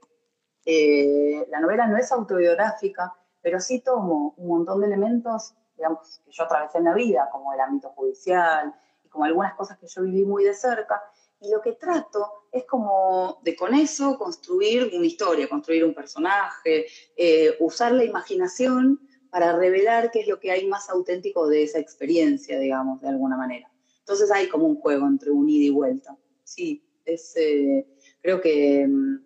eh, 0.67 1.47
la 1.49 1.59
novela 1.59 1.87
no 1.87 1.97
es 1.97 2.13
autobiográfica, 2.13 3.15
pero 3.41 3.61
sí 3.61 3.81
tomo 3.81 4.35
un 4.37 4.49
montón 4.49 4.83
de 4.83 4.89
elementos, 4.89 5.55
digamos, 5.75 6.21
que 6.23 6.31
yo 6.31 6.45
atravesé 6.45 6.77
en 6.77 6.85
la 6.85 6.93
vida, 6.93 7.31
como 7.33 7.55
el 7.55 7.61
ámbito 7.61 7.89
judicial 7.97 8.75
y 9.03 9.09
como 9.09 9.25
algunas 9.25 9.55
cosas 9.55 9.79
que 9.79 9.87
yo 9.87 10.03
viví 10.03 10.27
muy 10.27 10.45
de 10.45 10.53
cerca, 10.53 11.03
y 11.41 11.51
lo 11.51 11.63
que 11.63 11.73
trato 11.73 12.45
es 12.53 12.67
como 12.67 13.41
de 13.43 13.57
con 13.57 13.73
eso 13.73 14.19
construir 14.19 14.91
una 14.95 15.07
historia, 15.07 15.49
construir 15.49 15.83
un 15.83 15.95
personaje, 15.95 16.85
eh, 17.17 17.57
usar 17.61 17.93
la 17.93 18.05
imaginación 18.05 19.01
para 19.31 19.57
revelar 19.57 20.11
qué 20.11 20.21
es 20.21 20.29
lo 20.29 20.39
que 20.39 20.51
hay 20.51 20.67
más 20.67 20.91
auténtico 20.91 21.49
de 21.49 21.63
esa 21.63 21.79
experiencia, 21.79 22.59
digamos, 22.59 23.01
de 23.01 23.09
alguna 23.09 23.39
manera. 23.39 23.73
Entonces 24.01 24.31
hay 24.31 24.47
como 24.49 24.67
un 24.67 24.77
juego 24.77 25.07
entre 25.07 25.31
un 25.31 25.49
ida 25.49 25.65
y 25.65 25.71
vuelta. 25.71 26.19
Sí, 26.51 26.85
es, 27.05 27.37
eh, 27.37 27.87
creo 28.21 28.41
que, 28.41 28.85
mm, 28.85 29.25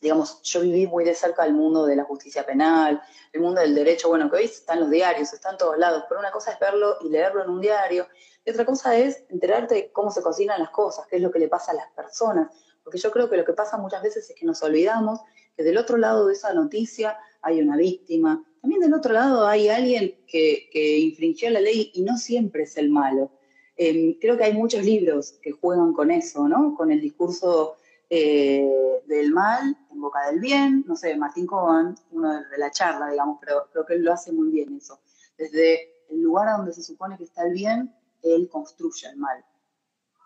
digamos, 0.00 0.42
yo 0.42 0.62
viví 0.62 0.88
muy 0.88 1.04
de 1.04 1.14
cerca 1.14 1.46
el 1.46 1.54
mundo 1.54 1.86
de 1.86 1.94
la 1.94 2.02
justicia 2.02 2.44
penal, 2.44 3.00
el 3.32 3.40
mundo 3.40 3.60
del 3.60 3.76
derecho, 3.76 4.08
bueno, 4.08 4.28
que 4.28 4.38
hoy 4.38 4.44
está 4.46 4.74
en 4.74 4.80
los 4.80 4.90
diarios, 4.90 5.32
está 5.32 5.52
en 5.52 5.56
todos 5.56 5.78
lados, 5.78 6.02
pero 6.08 6.18
una 6.18 6.32
cosa 6.32 6.50
es 6.50 6.58
verlo 6.58 6.96
y 7.00 7.10
leerlo 7.10 7.44
en 7.44 7.50
un 7.50 7.60
diario, 7.60 8.08
y 8.44 8.50
otra 8.50 8.64
cosa 8.64 8.98
es 8.98 9.22
enterarte 9.28 9.74
de 9.76 9.92
cómo 9.92 10.10
se 10.10 10.20
cocinan 10.20 10.58
las 10.58 10.70
cosas, 10.70 11.06
qué 11.06 11.14
es 11.14 11.22
lo 11.22 11.30
que 11.30 11.38
le 11.38 11.46
pasa 11.46 11.70
a 11.70 11.76
las 11.76 11.88
personas, 11.92 12.50
porque 12.82 12.98
yo 12.98 13.12
creo 13.12 13.30
que 13.30 13.36
lo 13.36 13.44
que 13.44 13.52
pasa 13.52 13.78
muchas 13.78 14.02
veces 14.02 14.28
es 14.28 14.34
que 14.34 14.44
nos 14.44 14.60
olvidamos 14.64 15.20
que 15.56 15.62
del 15.62 15.78
otro 15.78 15.96
lado 15.96 16.26
de 16.26 16.32
esa 16.32 16.52
noticia 16.54 17.16
hay 17.40 17.60
una 17.60 17.76
víctima, 17.76 18.44
también 18.60 18.80
del 18.80 18.94
otro 18.94 19.12
lado 19.12 19.46
hay 19.46 19.68
alguien 19.68 20.24
que, 20.26 20.68
que 20.72 20.98
infringió 20.98 21.50
la 21.50 21.60
ley 21.60 21.92
y 21.94 22.02
no 22.02 22.16
siempre 22.16 22.64
es 22.64 22.76
el 22.76 22.90
malo. 22.90 23.30
Eh, 23.76 24.18
creo 24.20 24.36
que 24.36 24.44
hay 24.44 24.52
muchos 24.52 24.84
libros 24.84 25.32
que 25.42 25.52
juegan 25.52 25.92
con 25.92 26.10
eso, 26.10 26.48
¿no? 26.48 26.74
Con 26.74 26.90
el 26.90 27.00
discurso 27.00 27.76
eh, 28.10 29.00
del 29.06 29.32
mal 29.32 29.76
en 29.90 30.00
boca 30.00 30.26
del 30.30 30.40
bien, 30.40 30.84
no 30.86 30.96
sé, 30.96 31.16
Martín 31.16 31.46
Coban, 31.46 31.94
uno 32.10 32.34
de, 32.34 32.58
la 32.58 32.70
charla, 32.70 33.10
digamos, 33.10 33.38
pero 33.40 33.68
creo 33.72 33.86
que 33.86 33.94
él 33.94 34.02
lo 34.02 34.12
hace 34.12 34.32
muy 34.32 34.50
bien 34.50 34.76
eso. 34.76 35.00
Desde 35.38 36.04
el 36.10 36.20
lugar 36.20 36.56
donde 36.56 36.72
se 36.72 36.82
supone 36.82 37.16
que 37.16 37.24
está 37.24 37.46
el 37.46 37.54
bien, 37.54 37.94
él 38.22 38.48
construye 38.50 39.08
el 39.08 39.16
mal. 39.16 39.44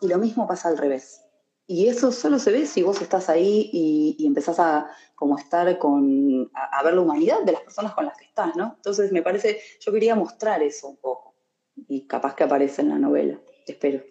Y 0.00 0.08
lo 0.08 0.18
mismo 0.18 0.46
pasa 0.46 0.68
al 0.68 0.78
revés. 0.78 1.22
Y 1.68 1.88
eso 1.88 2.12
solo 2.12 2.38
se 2.38 2.52
ve 2.52 2.66
si 2.66 2.82
vos 2.82 3.00
estás 3.00 3.28
ahí 3.28 3.70
y, 3.72 4.16
y 4.18 4.26
empezás 4.26 4.58
a 4.60 4.90
como 5.16 5.38
estar 5.38 5.78
con, 5.78 6.50
a 6.54 6.82
ver 6.84 6.94
la 6.94 7.00
humanidad 7.00 7.42
de 7.42 7.52
las 7.52 7.62
personas 7.62 7.94
con 7.94 8.04
las 8.04 8.16
que 8.16 8.26
estás, 8.26 8.54
¿no? 8.54 8.74
Entonces 8.76 9.10
me 9.10 9.22
parece, 9.22 9.60
yo 9.80 9.92
quería 9.92 10.14
mostrar 10.14 10.62
eso 10.62 10.88
un 10.88 10.96
poco. 10.96 11.25
Y 11.88 12.06
capaz 12.06 12.34
que 12.34 12.44
aparece 12.44 12.82
en 12.82 12.88
la 12.90 12.98
novela, 12.98 13.38
espero. 13.66 14.02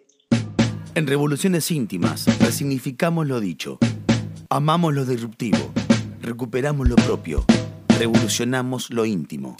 En 0.94 1.06
Revoluciones 1.06 1.70
Íntimas 1.70 2.26
resignificamos 2.40 3.26
lo 3.26 3.40
dicho. 3.40 3.78
Amamos 4.48 4.94
lo 4.94 5.04
disruptivo. 5.04 5.58
Recuperamos 6.22 6.88
lo 6.88 6.96
propio. 6.96 7.44
Revolucionamos 7.98 8.90
lo 8.90 9.04
íntimo. 9.04 9.56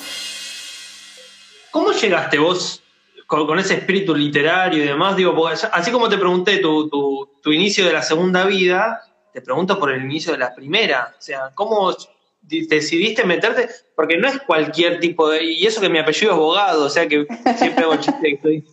¿Cómo 1.70 1.92
llegaste 1.92 2.38
vos 2.38 2.82
con, 3.26 3.46
con 3.46 3.58
ese 3.58 3.74
espíritu 3.74 4.14
literario 4.14 4.82
y 4.82 4.86
demás? 4.86 5.16
Digo, 5.16 5.46
así 5.48 5.90
como 5.90 6.08
te 6.08 6.16
pregunté 6.16 6.58
tu, 6.58 6.88
tu- 6.88 7.28
tu 7.42 7.52
inicio 7.52 7.84
de 7.86 7.92
la 7.92 8.02
segunda 8.02 8.46
vida, 8.46 9.02
te 9.32 9.42
pregunto 9.42 9.78
por 9.78 9.92
el 9.92 10.02
inicio 10.04 10.32
de 10.32 10.38
la 10.38 10.54
primera. 10.54 11.14
O 11.18 11.20
sea, 11.20 11.50
¿cómo 11.54 11.94
decidiste 12.46 13.24
meterte? 13.24 13.68
Porque 13.94 14.16
no 14.16 14.28
es 14.28 14.38
cualquier 14.40 15.00
tipo 15.00 15.28
de... 15.28 15.44
Y 15.44 15.66
eso 15.66 15.80
que 15.80 15.88
mi 15.88 15.98
apellido 15.98 16.32
es 16.32 16.36
abogado, 16.36 16.84
o 16.84 16.90
sea 16.90 17.08
que 17.08 17.26
siempre 17.56 17.84
hago 17.84 17.96
chiste 17.96 18.32
estoy, 18.32 18.64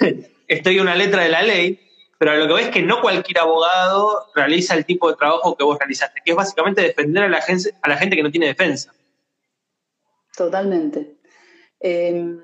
estoy 0.48 0.80
una 0.80 0.94
letra 0.94 1.22
de 1.22 1.28
la 1.28 1.42
ley, 1.42 1.80
pero 2.18 2.36
lo 2.36 2.46
que 2.46 2.54
ves 2.54 2.66
es 2.66 2.72
que 2.72 2.82
no 2.82 3.00
cualquier 3.00 3.38
abogado 3.40 4.26
realiza 4.34 4.74
el 4.74 4.84
tipo 4.84 5.10
de 5.10 5.16
trabajo 5.16 5.56
que 5.56 5.64
vos 5.64 5.78
realizaste, 5.78 6.20
que 6.24 6.32
es 6.32 6.36
básicamente 6.36 6.82
defender 6.82 7.24
a 7.24 7.28
la 7.28 7.42
gente, 7.42 7.74
a 7.82 7.88
la 7.88 7.96
gente 7.96 8.16
que 8.16 8.22
no 8.22 8.30
tiene 8.30 8.46
defensa. 8.46 8.92
Totalmente. 10.36 11.16
Eh, 11.80 12.38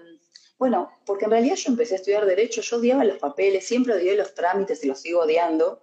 bueno, 0.58 0.90
porque 1.06 1.26
en 1.26 1.30
realidad 1.30 1.54
yo 1.54 1.70
empecé 1.70 1.94
a 1.94 1.98
estudiar 1.98 2.26
Derecho, 2.26 2.60
yo 2.60 2.78
odiaba 2.78 3.04
los 3.04 3.18
papeles, 3.18 3.66
siempre 3.66 3.94
odié 3.94 4.16
los 4.16 4.34
trámites 4.34 4.82
y 4.84 4.88
los 4.88 5.00
sigo 5.00 5.20
odiando. 5.20 5.80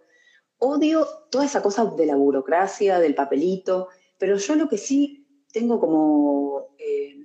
Odio 0.57 1.07
toda 1.31 1.45
esa 1.45 1.61
cosa 1.61 1.85
de 1.85 2.05
la 2.05 2.15
burocracia, 2.15 2.99
del 2.99 3.15
papelito, 3.15 3.89
pero 4.17 4.38
yo 4.38 4.55
lo 4.55 4.69
que 4.69 4.77
sí 4.77 5.27
tengo 5.51 5.79
como... 5.79 6.75
eh, 6.77 7.24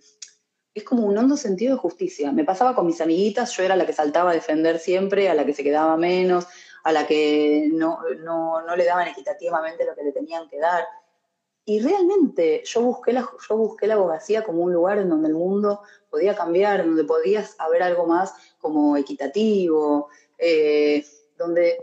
es 0.73 0.85
como 0.85 1.05
un 1.05 1.19
hondo 1.19 1.37
sentido 1.37 1.75
de 1.75 1.81
justicia. 1.81 2.33
Me 2.33 2.45
pasaba 2.45 2.75
con 2.75 2.87
mis 2.87 3.01
amiguitas, 3.01 3.57
yo 3.57 3.65
era 3.65 3.77
la 3.77 3.87
que 3.87 3.93
saltaba 3.93 4.31
a 4.31 4.35
defender 4.35 4.79
siempre, 4.79 5.29
a 5.29 5.35
la 5.35 5.45
que 5.45 5.53
se 5.53 5.65
quedaba 5.65 5.97
menos, 5.97 6.47
a 6.85 6.93
la 6.93 7.07
que 7.07 7.69
no, 7.73 7.99
no, 8.21 8.63
no 8.63 8.77
le 8.77 8.85
daban 8.85 9.09
equitativamente 9.09 9.85
lo 9.85 9.95
que 9.95 10.05
le 10.05 10.13
tenían 10.13 10.49
que 10.49 10.59
dar. 10.59 10.85
Y 11.65 11.81
realmente 11.81 12.63
yo 12.65 12.81
busqué, 12.83 13.13
la, 13.13 13.29
yo 13.49 13.57
busqué 13.57 13.87
la 13.87 13.95
abogacía 13.95 14.45
como 14.45 14.63
un 14.63 14.73
lugar 14.73 14.99
en 14.99 15.09
donde 15.09 15.29
el 15.29 15.35
mundo 15.35 15.83
podía 16.09 16.35
cambiar, 16.35 16.85
donde 16.85 17.05
podías 17.05 17.55
haber 17.59 17.83
algo 17.83 18.07
más 18.07 18.35
como 18.59 18.97
equitativo, 18.97 20.09
eh, 20.39 21.05
donde 21.37 21.79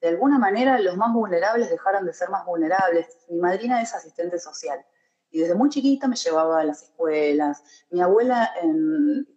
de 0.00 0.08
alguna 0.08 0.38
manera 0.38 0.78
los 0.80 0.96
más 0.96 1.12
vulnerables 1.12 1.70
dejaran 1.70 2.06
de 2.06 2.12
ser 2.12 2.30
más 2.30 2.44
vulnerables. 2.46 3.06
Mi 3.28 3.38
madrina 3.38 3.82
es 3.82 3.94
asistente 3.94 4.38
social 4.38 4.84
y 5.30 5.40
desde 5.40 5.54
muy 5.54 5.68
chiquita 5.68 6.08
me 6.08 6.16
llevaba 6.16 6.60
a 6.60 6.64
las 6.64 6.82
escuelas. 6.82 7.62
Mi 7.90 8.00
abuela, 8.00 8.50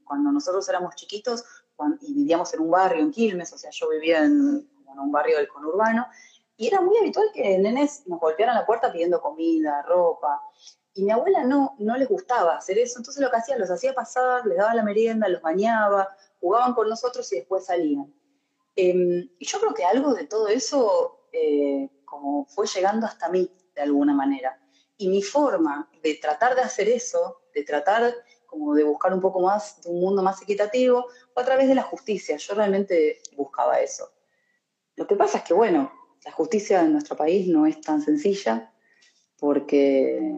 cuando 0.04 0.32
nosotros 0.32 0.68
éramos 0.70 0.96
chiquitos 0.96 1.44
y 2.02 2.14
vivíamos 2.14 2.54
en 2.54 2.62
un 2.62 2.72
barrio 2.72 3.02
en 3.02 3.12
Quilmes, 3.12 3.52
o 3.54 3.58
sea, 3.58 3.72
yo 3.72 3.90
vivía 3.90 4.24
en 4.24 4.68
un 4.98 5.12
barrio 5.12 5.38
del 5.38 5.48
conurbano, 5.48 6.06
y 6.62 6.68
era 6.68 6.80
muy 6.80 6.96
habitual 6.98 7.26
que 7.34 7.58
nenes 7.58 8.04
nos 8.06 8.20
golpearan 8.20 8.54
la 8.54 8.68
puerta 8.68 8.92
pidiendo 8.92 9.20
comida, 9.20 9.82
ropa. 9.82 10.44
Y 10.94 11.04
mi 11.04 11.12
abuela 11.12 11.44
no, 11.44 11.76
no 11.80 11.98
les 11.98 12.08
gustaba 12.08 12.56
hacer 12.58 12.78
eso, 12.78 13.00
entonces 13.00 13.20
lo 13.20 13.32
que 13.32 13.38
hacía, 13.38 13.58
los 13.58 13.72
hacía 13.72 13.96
pasar, 13.96 14.46
les 14.46 14.58
daba 14.58 14.76
la 14.76 14.84
merienda, 14.84 15.28
los 15.28 15.42
bañaba, 15.42 16.10
jugaban 16.40 16.76
con 16.76 16.88
nosotros 16.88 17.32
y 17.34 17.38
después 17.38 17.66
salían. 17.66 18.14
Eh, 18.76 19.30
y 19.38 19.46
yo 19.46 19.60
creo 19.60 19.74
que 19.74 19.84
algo 19.84 20.14
de 20.14 20.28
todo 20.28 20.48
eso 20.48 21.28
eh, 21.32 21.90
como 22.06 22.46
fue 22.46 22.68
llegando 22.68 23.06
hasta 23.06 23.30
mí, 23.30 23.50
de 23.74 23.82
alguna 23.82 24.14
manera. 24.14 24.60
Y 24.98 25.08
mi 25.08 25.22
forma 25.24 25.90
de 26.04 26.16
tratar 26.16 26.56
de 26.56 26.62
hacer 26.62 26.90
eso, 26.90 27.42
de 27.54 27.64
tratar 27.64 28.14
como 28.46 28.76
de 28.76 28.84
buscar 28.84 29.14
un 29.14 29.22
poco 29.22 29.40
más 29.40 29.82
de 29.82 29.90
un 29.90 30.02
mundo 30.02 30.22
más 30.22 30.42
equitativo, 30.42 31.08
fue 31.34 31.44
a 31.44 31.46
través 31.46 31.70
de 31.70 31.76
la 31.76 31.84
justicia. 31.84 32.36
Yo 32.36 32.54
realmente 32.54 33.22
buscaba 33.38 33.80
eso. 33.80 34.12
Lo 34.96 35.08
que 35.08 35.16
pasa 35.16 35.38
es 35.40 35.44
que, 35.46 35.54
bueno, 35.54 35.92
la 36.26 36.32
justicia 36.34 36.82
en 36.82 36.92
nuestro 36.92 37.16
país 37.16 37.48
no 37.48 37.66
es 37.66 37.80
tan 37.80 38.02
sencilla 38.02 38.74
porque 39.40 40.38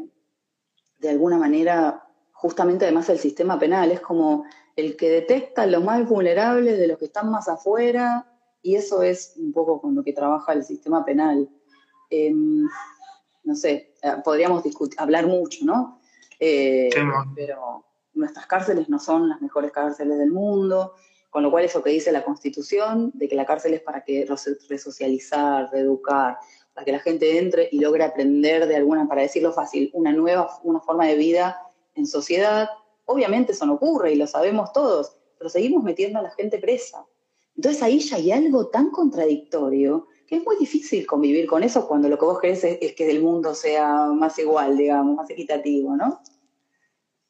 de 0.99 1.09
alguna 1.09 1.37
manera, 1.37 2.07
justamente 2.31 2.85
además 2.85 3.09
el 3.09 3.19
sistema 3.19 3.59
penal 3.59 3.91
es 3.91 3.99
como 3.99 4.45
el 4.75 4.95
que 4.95 5.09
detecta 5.09 5.65
los 5.65 5.83
más 5.83 6.07
vulnerables 6.07 6.77
de 6.79 6.87
los 6.87 6.97
que 6.97 7.05
están 7.05 7.29
más 7.29 7.47
afuera 7.47 8.27
y 8.61 8.75
eso 8.75 9.03
es 9.03 9.33
un 9.37 9.51
poco 9.53 9.79
con 9.81 9.93
lo 9.95 10.03
que 10.03 10.13
trabaja 10.13 10.53
el 10.53 10.63
sistema 10.63 11.03
penal. 11.05 11.49
Eh, 12.09 12.31
no 12.33 13.55
sé, 13.55 13.93
eh, 14.01 14.11
podríamos 14.23 14.63
discutir, 14.63 14.99
hablar 14.99 15.27
mucho, 15.27 15.65
¿no? 15.65 15.99
Eh, 16.39 16.89
Sí, 16.91 16.99
pero 17.35 17.85
nuestras 18.13 18.45
cárceles 18.47 18.89
no 18.89 18.99
son 18.99 19.29
las 19.29 19.41
mejores 19.41 19.71
cárceles 19.71 20.17
del 20.17 20.31
mundo, 20.31 20.93
con 21.29 21.43
lo 21.43 21.51
cual 21.51 21.65
eso 21.65 21.81
que 21.83 21.89
dice 21.89 22.11
la 22.11 22.23
Constitución, 22.23 23.11
de 23.15 23.27
que 23.27 23.35
la 23.35 23.45
cárcel 23.45 23.73
es 23.73 23.81
para 23.81 24.03
que 24.03 24.25
res- 24.25 24.67
resocializar, 24.69 25.69
reeducar, 25.71 26.37
para 26.73 26.85
que 26.85 26.91
la 26.91 26.99
gente 26.99 27.37
entre 27.39 27.69
y 27.71 27.79
logre 27.79 28.03
aprender 28.03 28.67
de 28.67 28.75
alguna, 28.75 29.07
para 29.07 29.23
decirlo 29.23 29.51
fácil, 29.51 29.89
una 29.93 30.11
nueva 30.11 30.59
una 30.63 30.79
forma 30.79 31.05
de 31.07 31.15
vida 31.15 31.59
en 31.95 32.05
sociedad. 32.07 32.69
Obviamente 33.05 33.51
eso 33.51 33.65
no 33.65 33.73
ocurre 33.73 34.13
y 34.13 34.15
lo 34.15 34.27
sabemos 34.27 34.71
todos, 34.73 35.15
pero 35.37 35.49
seguimos 35.49 35.83
metiendo 35.83 36.19
a 36.19 36.23
la 36.23 36.31
gente 36.31 36.57
presa. 36.59 37.05
Entonces 37.55 37.83
ahí 37.83 37.99
ya 37.99 38.15
hay 38.15 38.31
algo 38.31 38.67
tan 38.67 38.89
contradictorio 38.89 40.07
que 40.27 40.37
es 40.37 40.43
muy 40.43 40.55
difícil 40.57 41.05
convivir 41.05 41.45
con 41.45 41.63
eso 41.63 41.87
cuando 41.87 42.09
lo 42.09 42.17
que 42.17 42.25
vos 42.25 42.39
querés 42.39 42.63
es, 42.63 42.77
es 42.81 42.93
que 42.93 43.09
el 43.09 43.21
mundo 43.21 43.53
sea 43.53 44.07
más 44.07 44.39
igual, 44.39 44.77
digamos, 44.77 45.15
más 45.15 45.29
equitativo, 45.29 45.95
¿no? 45.95 46.21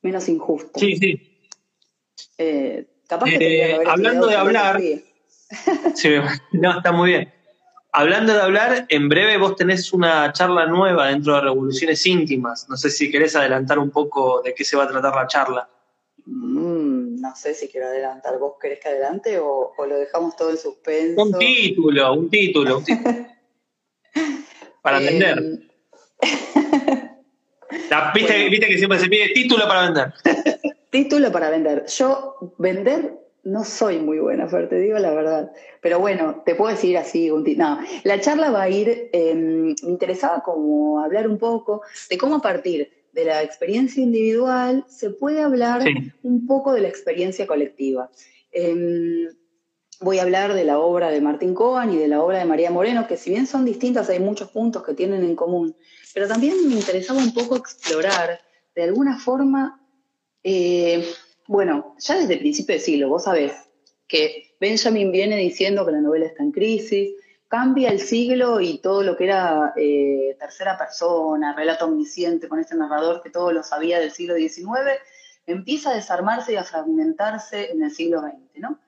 menos 0.04 0.30
injusto. 0.30 0.80
Sí, 0.80 0.96
sí. 0.98 1.50
Eh, 2.38 2.86
capaz 3.08 3.26
que 3.26 3.72
eh, 3.72 3.80
hablando 3.88 4.28
de 4.28 4.36
hablar, 4.36 4.80
sí, 5.96 6.10
no, 6.52 6.78
está 6.78 6.92
muy 6.92 7.10
bien. 7.10 7.34
Hablando 7.96 8.34
de 8.34 8.42
hablar, 8.42 8.88
en 8.90 9.08
breve 9.08 9.38
vos 9.38 9.56
tenés 9.56 9.94
una 9.94 10.34
charla 10.34 10.66
nueva 10.66 11.10
dentro 11.10 11.36
de 11.36 11.42
Revoluciones 11.42 12.04
Íntimas. 12.08 12.68
No 12.68 12.76
sé 12.76 12.90
si 12.90 13.12
querés 13.12 13.36
adelantar 13.36 13.78
un 13.78 13.92
poco 13.92 14.42
de 14.42 14.56
qué 14.56 14.64
se 14.64 14.76
va 14.76 14.86
a 14.86 14.88
tratar 14.88 15.14
la 15.14 15.28
charla. 15.28 15.70
Mm, 16.26 17.22
no 17.22 17.36
sé 17.36 17.54
si 17.54 17.68
quiero 17.68 17.86
adelantar. 17.86 18.40
¿Vos 18.40 18.56
querés 18.60 18.80
que 18.80 18.90
adelante 18.90 19.38
o, 19.38 19.74
lo 19.78 19.96
dejamos 19.96 20.36
todo 20.36 20.50
en 20.50 20.58
suspenso? 20.58 21.22
Un 21.22 21.38
título, 21.38 22.14
un 22.14 22.32
título. 22.32 22.78
Un 22.80 22.84
título. 22.84 23.28
para 24.82 24.98
vender. 24.98 25.38
Em, 25.38 25.60
viste, 28.16 28.50
viste 28.50 28.68
que 28.70 28.78
siempre 28.80 28.98
se 28.98 29.08
pide 29.08 29.34
título 29.36 29.68
para 29.68 29.84
vender. 29.84 30.14
título 30.90 31.32
para 31.32 31.52
vender. 31.52 31.86
Yo 31.86 32.56
vender 32.58 33.23
no 33.44 33.66
soy 33.66 34.00
muy 34.00 34.20
buena, 34.20 34.48
Fer, 34.48 34.70
te 34.70 34.80
digo 34.80 34.98
la 35.00 35.12
verdad. 35.12 35.52
Pero 35.82 36.00
bueno, 36.00 36.44
te 36.46 36.56
puedo 36.56 36.72
decir 36.72 36.98
así, 36.98 37.30
no, 37.30 37.80
la 38.04 38.22
charla 38.22 38.52
va 38.52 38.64
a 38.64 38.70
ir, 38.70 39.10
em, 39.12 39.76
me 39.84 39.90
interesaba 39.90 40.42
como 40.42 41.02
hablar 41.02 41.28
un 41.28 41.38
poco 41.38 41.82
de 42.10 42.18
cómo 42.18 42.36
a 42.36 42.42
partir 42.42 42.90
de 43.12 43.26
la 43.26 43.44
experiencia 43.44 44.02
individual 44.02 44.86
se 44.88 45.10
puede 45.10 45.42
hablar 45.42 45.84
un 46.24 46.48
poco 46.48 46.74
de 46.74 46.82
la 46.82 46.88
experiencia 46.88 47.46
colectiva. 47.46 48.10
Em, 48.52 49.28
voy 50.00 50.20
a 50.20 50.24
hablar 50.24 50.54
de 50.54 50.64
la 50.64 50.80
obra 50.80 51.10
de 51.10 51.22
Martín 51.22 51.54
Cohen 51.54 51.92
y 51.92 51.98
de 51.98 52.08
la 52.08 52.24
obra 52.24 52.40
de 52.40 52.46
María 52.46 52.72
Moreno, 52.72 53.08
que 53.08 53.18
si 53.18 53.30
bien 53.30 53.46
son 53.46 53.66
distintas, 53.66 54.10
hay 54.10 54.20
muchos 54.20 54.50
puntos 54.52 54.84
que 54.84 54.94
tienen 54.94 55.24
en 55.24 55.36
común, 55.36 55.76
pero 56.14 56.28
también 56.28 56.68
me 56.68 56.76
interesaba 56.76 57.20
un 57.20 57.34
poco 57.34 57.58
explorar 57.58 58.40
de 58.74 58.84
alguna 58.84 59.20
forma 59.20 59.80
eh, 60.44 61.06
bueno, 61.48 61.96
ya 62.00 62.18
desde 62.18 62.34
el 62.34 62.40
principio 62.40 62.76
del 62.76 62.84
siglo, 62.84 63.10
vos 63.10 63.24
sabés 63.24 63.54
que 64.08 64.56
Benjamin 64.60 65.12
viene 65.12 65.38
diciendo 65.38 65.86
que 65.86 65.92
la 65.92 66.02
novela 66.02 66.26
está 66.26 66.44
en 66.44 66.52
crisis, 66.52 67.12
cambia 67.48 67.90
el 67.90 68.00
siglo 68.00 68.62
y 68.62 68.80
todo 68.80 69.04
lo 69.04 69.16
que 69.16 69.26
era 69.26 69.74
eh, 69.76 70.36
tercera 70.40 70.78
persona, 70.78 71.56
relato 71.56 71.86
omnisciente 71.86 72.48
con 72.48 72.60
este 72.60 72.76
narrador 72.76 73.22
que 73.22 73.30
todo 73.30 73.52
lo 73.52 73.64
sabía 73.64 74.00
del 74.00 74.12
siglo 74.12 74.36
XIX, 74.36 75.00
empieza 75.46 75.92
a 75.92 75.96
desarmarse 75.96 76.54
y 76.54 76.56
a 76.56 76.64
fragmentarse 76.64 77.72
en 77.72 77.84
el 77.84 77.92
siglo 77.92 78.22
XX, 78.22 78.60
¿no? 78.60 78.80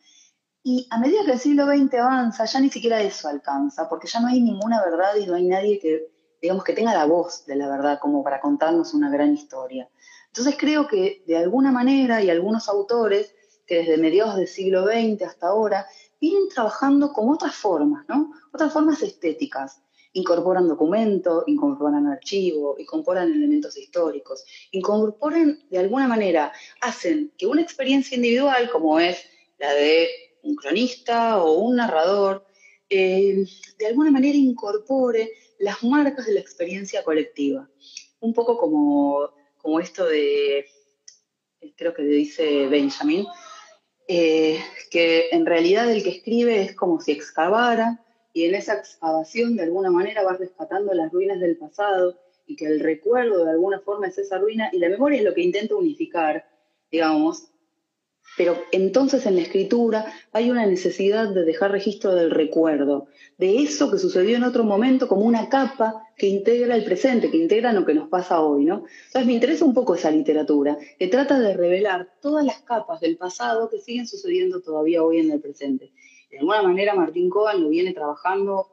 Y 0.64 0.88
a 0.90 0.98
medida 0.98 1.24
que 1.26 1.34
el 1.34 1.40
siglo 1.40 1.68
XX 1.68 1.94
avanza, 2.00 2.46
ya 2.46 2.60
ni 2.60 2.72
siquiera 2.72 3.00
eso 3.02 3.28
alcanza, 3.28 3.88
porque 3.88 4.08
ya 4.08 4.20
no 4.20 4.30
hay 4.30 4.42
ninguna 4.42 4.84
verdad 4.84 5.16
y 5.16 5.28
no 5.28 5.36
hay 5.36 5.46
nadie 5.46 5.78
que, 5.80 6.08
digamos, 6.42 6.64
que 6.64 6.74
tenga 6.74 6.92
la 6.92 7.06
voz 7.06 7.46
de 7.46 7.56
la 7.56 7.70
verdad 7.70 8.00
como 8.00 8.24
para 8.24 8.40
contarnos 8.40 8.96
una 8.96 9.12
gran 9.12 9.32
historia. 9.32 9.88
Entonces 10.36 10.58
creo 10.60 10.86
que 10.86 11.24
de 11.26 11.38
alguna 11.38 11.72
manera 11.72 12.22
y 12.22 12.30
algunos 12.30 12.68
autores 12.68 13.34
que 13.66 13.76
desde 13.76 13.98
mediados 13.98 14.36
del 14.36 14.50
siglo 14.50 14.84
XX 14.84 15.22
hasta 15.22 15.48
ahora 15.48 15.86
vienen 16.20 16.50
trabajando 16.50 17.14
con 17.14 17.30
otras 17.30 17.56
formas, 17.56 18.04
¿no? 18.10 18.34
Otras 18.54 18.74
formas 18.74 19.02
estéticas. 19.02 19.82
Incorporan 20.12 20.68
documentos, 20.68 21.46
incorporan 21.48 22.08
archivos, 22.08 22.78
incorporan 22.78 23.32
elementos 23.32 23.78
históricos, 23.78 24.44
incorporan 24.72 25.58
de 25.70 25.80
alguna 25.80 26.06
manera, 26.06 26.52
hacen 26.82 27.32
que 27.38 27.48
una 27.48 27.62
experiencia 27.62 28.18
individual, 28.18 28.70
como 28.70 29.00
es 29.00 29.18
la 29.58 29.74
de 29.74 30.10
un 30.44 30.56
cronista 30.58 31.42
o 31.42 31.60
un 31.60 31.78
narrador, 31.78 32.46
eh, 32.90 33.46
de 33.80 33.88
alguna 33.88 34.12
manera 34.12 34.36
incorpore 34.38 35.32
las 35.60 35.82
marcas 35.82 36.26
de 36.26 36.34
la 36.34 36.42
experiencia 36.42 37.06
colectiva. 37.06 37.70
Un 38.20 38.34
poco 38.34 38.58
como 38.58 39.30
como 39.66 39.80
esto 39.80 40.06
de, 40.06 40.68
creo 41.76 41.96
que 41.96 42.04
dice 42.04 42.68
Benjamin, 42.68 43.26
eh, 44.08 44.60
que 44.92 45.30
en 45.32 45.48
realidad 45.48 45.92
el 45.92 46.04
que 46.04 46.12
escribe 46.12 46.62
es 46.62 46.76
como 46.76 47.02
si 47.02 47.14
excavara 47.14 48.06
y 48.32 48.44
en 48.44 48.54
esa 48.54 48.76
excavación 48.76 49.56
de 49.56 49.64
alguna 49.64 49.90
manera 49.90 50.22
va 50.22 50.34
rescatando 50.38 50.94
las 50.94 51.12
ruinas 51.12 51.40
del 51.40 51.58
pasado 51.58 52.16
y 52.46 52.56
que 52.56 52.68
el 52.68 52.80
recuerdo 52.80 53.44
de 53.44 53.50
alguna 53.50 53.80
forma 53.80 54.06
es 54.06 54.20
esa 54.20 54.38
ruina 54.38 54.70
y 54.72 54.78
la 54.78 54.88
memoria 54.88 55.18
es 55.18 55.26
lo 55.26 55.34
que 55.34 55.42
intenta 55.42 55.74
unificar, 55.74 56.48
digamos, 56.92 57.48
pero 58.38 58.58
entonces 58.72 59.26
en 59.26 59.36
la 59.36 59.42
escritura 59.42 60.06
hay 60.32 60.52
una 60.52 60.66
necesidad 60.66 61.30
de 61.30 61.44
dejar 61.44 61.72
registro 61.72 62.14
del 62.14 62.32
recuerdo, 62.32 63.08
de 63.38 63.58
eso 63.64 63.92
que 63.92 63.98
sucedió 63.98 64.36
en 64.36 64.44
otro 64.44 64.64
momento 64.64 65.08
como 65.08 65.26
una 65.26 65.50
capa 65.50 66.04
que 66.18 66.28
integra 66.28 66.76
el 66.76 66.84
presente, 66.84 67.32
que 67.32 67.38
integra 67.38 67.74
lo 67.74 67.86
que 67.86 67.94
nos 67.94 68.10
pasa 68.10 68.42
hoy, 68.42 68.66
¿no? 68.66 68.86
Entonces 69.08 69.26
me 69.26 69.34
interesa 69.34 69.66
un 69.66 69.74
poco 69.74 69.96
esa 69.96 70.12
literatura, 70.12 70.78
que 70.98 71.08
trata 71.08 71.40
de 71.40 71.54
revelar 71.54 72.10
todas 72.22 72.46
las 72.46 72.62
capas 72.62 73.02
del 73.02 73.18
pasado 73.18 73.70
que 73.70 73.80
siguen 73.80 74.08
sucediendo 74.08 74.62
todavía 74.62 75.04
hoy 75.04 75.20
en 75.20 75.32
el 75.32 75.40
presente. 75.40 75.92
De 76.30 76.40
alguna 76.40 76.62
manera 76.62 76.96
Martín 76.96 77.30
Cohen 77.30 77.62
lo 77.62 77.70
viene 77.70 77.94
trabajando 77.94 78.68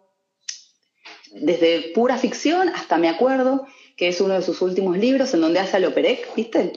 desde 1.33 1.93
pura 1.95 2.19
ficción 2.19 2.69
hasta 2.69 2.99
me 2.99 3.09
acuerdo 3.09 3.67
que 3.97 4.09
es 4.09 4.21
uno 4.21 4.35
de 4.35 4.43
sus 4.43 4.61
últimos 4.63 4.99
libros 4.99 5.33
en 5.35 5.41
donde 5.41 5.61
hace 5.61 5.77
a 5.77 5.81
Loperec, 5.81 6.35
¿viste? 6.35 6.73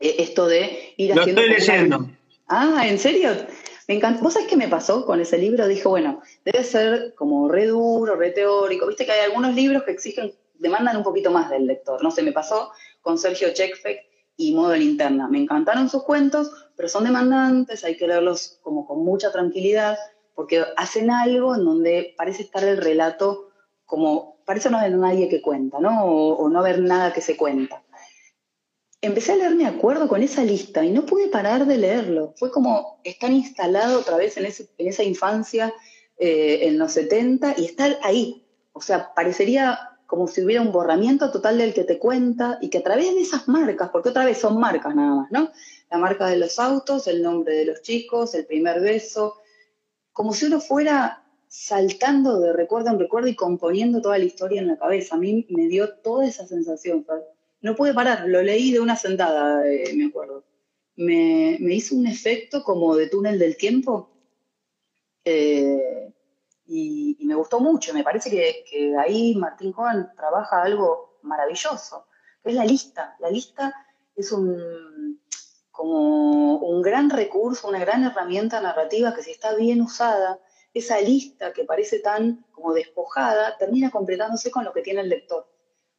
Eh, 0.00 0.16
esto 0.18 0.46
de 0.46 0.94
ir 0.96 1.14
Lo 1.14 1.24
estoy 1.24 1.48
leyendo. 1.48 2.08
Ah, 2.48 2.84
¿en 2.86 2.98
serio? 2.98 3.30
Me 3.88 3.94
encanta. 3.94 4.22
¿Vos 4.22 4.34
sabés 4.34 4.48
qué 4.48 4.56
me 4.56 4.68
pasó 4.68 5.06
con 5.06 5.20
ese 5.20 5.38
libro? 5.38 5.66
Dije, 5.66 5.88
bueno, 5.88 6.20
debe 6.44 6.64
ser 6.64 7.14
como 7.14 7.48
re 7.48 7.66
duro, 7.66 8.16
re 8.16 8.30
teórico. 8.30 8.86
Viste 8.86 9.06
que 9.06 9.12
hay 9.12 9.24
algunos 9.24 9.54
libros 9.54 9.84
que 9.84 9.92
exigen, 9.92 10.32
demandan 10.54 10.96
un 10.96 11.02
poquito 11.02 11.30
más 11.30 11.50
del 11.50 11.66
lector. 11.66 12.02
No 12.02 12.10
sé, 12.10 12.22
me 12.22 12.32
pasó 12.32 12.70
con 13.00 13.18
Sergio 13.18 13.52
Checkfeck 13.52 14.00
y 14.36 14.54
Modo 14.54 14.76
Linterna. 14.76 15.28
Me 15.28 15.38
encantaron 15.38 15.88
sus 15.88 16.02
cuentos, 16.02 16.50
pero 16.76 16.88
son 16.88 17.04
demandantes, 17.04 17.84
hay 17.84 17.96
que 17.96 18.06
leerlos 18.06 18.58
como 18.62 18.86
con 18.86 19.04
mucha 19.04 19.32
tranquilidad, 19.32 19.96
porque 20.34 20.64
hacen 20.76 21.10
algo 21.10 21.54
en 21.54 21.64
donde 21.64 22.14
parece 22.18 22.42
estar 22.42 22.62
el 22.64 22.76
relato 22.76 23.50
como, 23.86 24.42
parece 24.44 24.68
no 24.68 24.78
haber 24.78 24.92
nadie 24.92 25.28
que 25.28 25.40
cuenta, 25.40 25.78
¿no? 25.78 26.04
o 26.04 26.48
no 26.48 26.58
haber 26.58 26.80
nada 26.80 27.12
que 27.12 27.20
se 27.20 27.36
cuenta 27.36 27.82
empecé 29.00 29.32
a 29.32 29.36
leer 29.36 29.54
Me 29.54 29.66
Acuerdo 29.66 30.08
con 30.08 30.22
esa 30.22 30.44
lista 30.44 30.84
y 30.84 30.90
no 30.90 31.06
pude 31.06 31.28
parar 31.28 31.66
de 31.66 31.78
leerlo. 31.78 32.34
Fue 32.36 32.50
como 32.50 33.00
estar 33.04 33.30
instalado 33.30 34.00
otra 34.00 34.16
vez 34.16 34.36
en, 34.36 34.46
esa 34.46 35.02
infancia 35.02 35.72
eh, 36.18 36.60
en 36.62 36.78
los 36.78 36.92
70 36.92 37.54
y 37.58 37.64
estar 37.64 37.98
ahí. 38.02 38.46
O 38.72 38.80
sea, 38.80 39.14
parecería 39.14 39.96
como 40.06 40.28
si 40.28 40.44
hubiera 40.44 40.62
un 40.62 40.72
borramiento 40.72 41.30
total 41.30 41.58
del 41.58 41.74
que 41.74 41.84
te 41.84 41.98
cuenta 41.98 42.58
y 42.60 42.70
que 42.70 42.78
a 42.78 42.82
través 42.82 43.14
de 43.14 43.20
esas 43.20 43.48
marcas, 43.48 43.90
porque 43.90 44.10
otra 44.10 44.24
vez 44.24 44.38
son 44.38 44.58
marcas 44.58 44.94
nada 44.94 45.14
más, 45.14 45.32
¿no? 45.32 45.50
La 45.90 45.98
marca 45.98 46.26
de 46.26 46.36
los 46.36 46.58
autos, 46.58 47.08
el 47.08 47.22
nombre 47.22 47.54
de 47.54 47.64
los 47.64 47.82
chicos, 47.82 48.34
el 48.34 48.46
primer 48.46 48.80
beso, 48.80 49.34
como 50.12 50.32
si 50.32 50.46
uno 50.46 50.60
fuera 50.60 51.24
saltando 51.48 52.40
de 52.40 52.52
recuerdo 52.52 52.90
en 52.90 52.98
recuerdo 52.98 53.28
y 53.28 53.34
componiendo 53.34 54.00
toda 54.00 54.18
la 54.18 54.24
historia 54.24 54.60
en 54.60 54.68
la 54.68 54.78
cabeza. 54.78 55.16
A 55.16 55.18
mí 55.18 55.46
me 55.48 55.66
dio 55.66 55.94
toda 55.98 56.26
esa 56.26 56.46
sensación, 56.46 57.04
no 57.60 57.74
pude 57.74 57.94
parar, 57.94 58.26
lo 58.26 58.42
leí 58.42 58.72
de 58.72 58.80
una 58.80 58.96
sentada, 58.96 59.66
eh, 59.66 59.92
me 59.94 60.06
acuerdo. 60.06 60.44
Me, 60.96 61.58
hizo 61.74 61.94
un 61.94 62.06
efecto 62.06 62.62
como 62.62 62.96
de 62.96 63.08
túnel 63.08 63.38
del 63.38 63.56
tiempo 63.56 64.10
eh, 65.24 66.12
y, 66.66 67.18
me 67.20 67.34
gustó 67.34 67.60
mucho. 67.60 67.92
Me 67.92 68.04
parece 68.04 68.30
que, 68.30 68.94
ahí 68.98 69.34
Martín 69.34 69.72
Cohen 69.72 70.06
trabaja 70.16 70.62
algo 70.62 71.18
maravilloso, 71.22 72.06
que 72.42 72.50
es 72.50 72.56
la 72.56 72.64
lista. 72.64 73.16
La 73.18 73.30
lista 73.30 73.74
es 74.14 74.32
un, 74.32 75.20
como 75.70 76.58
un 76.58 76.82
gran 76.82 77.10
recurso, 77.10 77.68
una 77.68 77.80
gran 77.80 78.04
herramienta 78.04 78.60
narrativa 78.60 79.14
que 79.14 79.22
si 79.22 79.32
está 79.32 79.54
bien 79.56 79.80
usada, 79.82 80.40
esa 80.72 81.00
lista 81.00 81.52
que 81.52 81.64
parece 81.64 82.00
tan 82.00 82.44
como 82.52 82.72
despojada, 82.72 83.56
termina 83.58 83.90
completándose 83.90 84.50
con 84.50 84.64
lo 84.64 84.72
que 84.72 84.82
tiene 84.82 85.00
el 85.00 85.08
lector. 85.08 85.46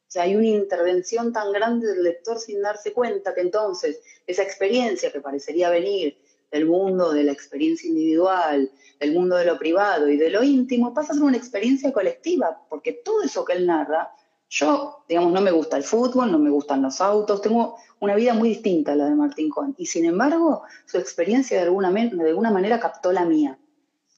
O 0.08 0.10
sea, 0.10 0.24
hay 0.24 0.38
una 0.38 0.48
intervención 0.48 1.34
tan 1.34 1.52
grande 1.52 1.88
del 1.88 2.04
lector 2.04 2.40
sin 2.40 2.62
darse 2.62 2.94
cuenta 2.94 3.34
que 3.34 3.42
entonces 3.42 4.00
esa 4.26 4.42
experiencia 4.42 5.12
que 5.12 5.20
parecería 5.20 5.70
venir 5.70 6.18
del 6.50 6.66
mundo 6.66 7.12
de 7.12 7.26
la 7.26 7.34
experiencia 7.34 7.90
individual, 7.90 8.72
del 9.02 9.14
mundo 9.14 9.36
de 9.36 9.44
lo 9.44 9.60
privado 9.60 10.08
y 10.08 10.16
de 10.16 10.30
lo 10.30 10.44
íntimo, 10.44 10.94
pasa 10.94 11.12
a 11.12 11.16
ser 11.16 11.24
una 11.24 11.36
experiencia 11.36 11.92
colectiva, 11.92 12.62
porque 12.70 12.94
todo 12.94 13.22
eso 13.22 13.44
que 13.44 13.54
él 13.54 13.68
narra, 13.68 14.14
yo, 14.50 15.04
digamos, 15.10 15.34
no 15.34 15.42
me 15.42 15.52
gusta 15.52 15.76
el 15.76 15.84
fútbol, 15.84 16.32
no 16.32 16.40
me 16.40 16.50
gustan 16.50 16.82
los 16.82 17.02
autos, 17.02 17.42
tengo 17.42 17.76
una 18.00 18.16
vida 18.16 18.34
muy 18.34 18.48
distinta 18.48 18.94
a 18.94 18.96
la 18.96 19.10
de 19.10 19.16
Martín 19.16 19.50
Cohen, 19.50 19.76
y 19.78 19.88
sin 19.88 20.06
embargo, 20.06 20.64
su 20.86 20.98
experiencia 20.98 21.58
de 21.58 21.64
alguna, 21.64 21.92
de 21.92 22.30
alguna 22.30 22.52
manera 22.52 22.80
captó 22.80 23.12
la 23.12 23.26
mía. 23.26 23.60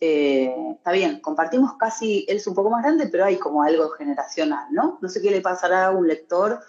Eh, 0.02 0.56
está 0.76 0.92
bien, 0.94 1.20
compartimos 1.20 1.74
casi, 1.78 2.26
él 2.30 2.38
es 2.38 2.48
un 2.48 2.56
poco 2.56 2.70
más 2.70 2.84
grande, 2.84 3.08
pero 3.08 3.26
hay 3.26 3.36
como 3.36 3.64
algo 3.64 3.90
generacional, 3.90 4.68
¿no? 4.72 4.98
No 5.02 5.10
sé 5.10 5.22
qué 5.22 5.30
le 5.30 5.42
pasará 5.42 5.88
a 5.88 5.92
un 5.92 6.08
lector 6.08 6.60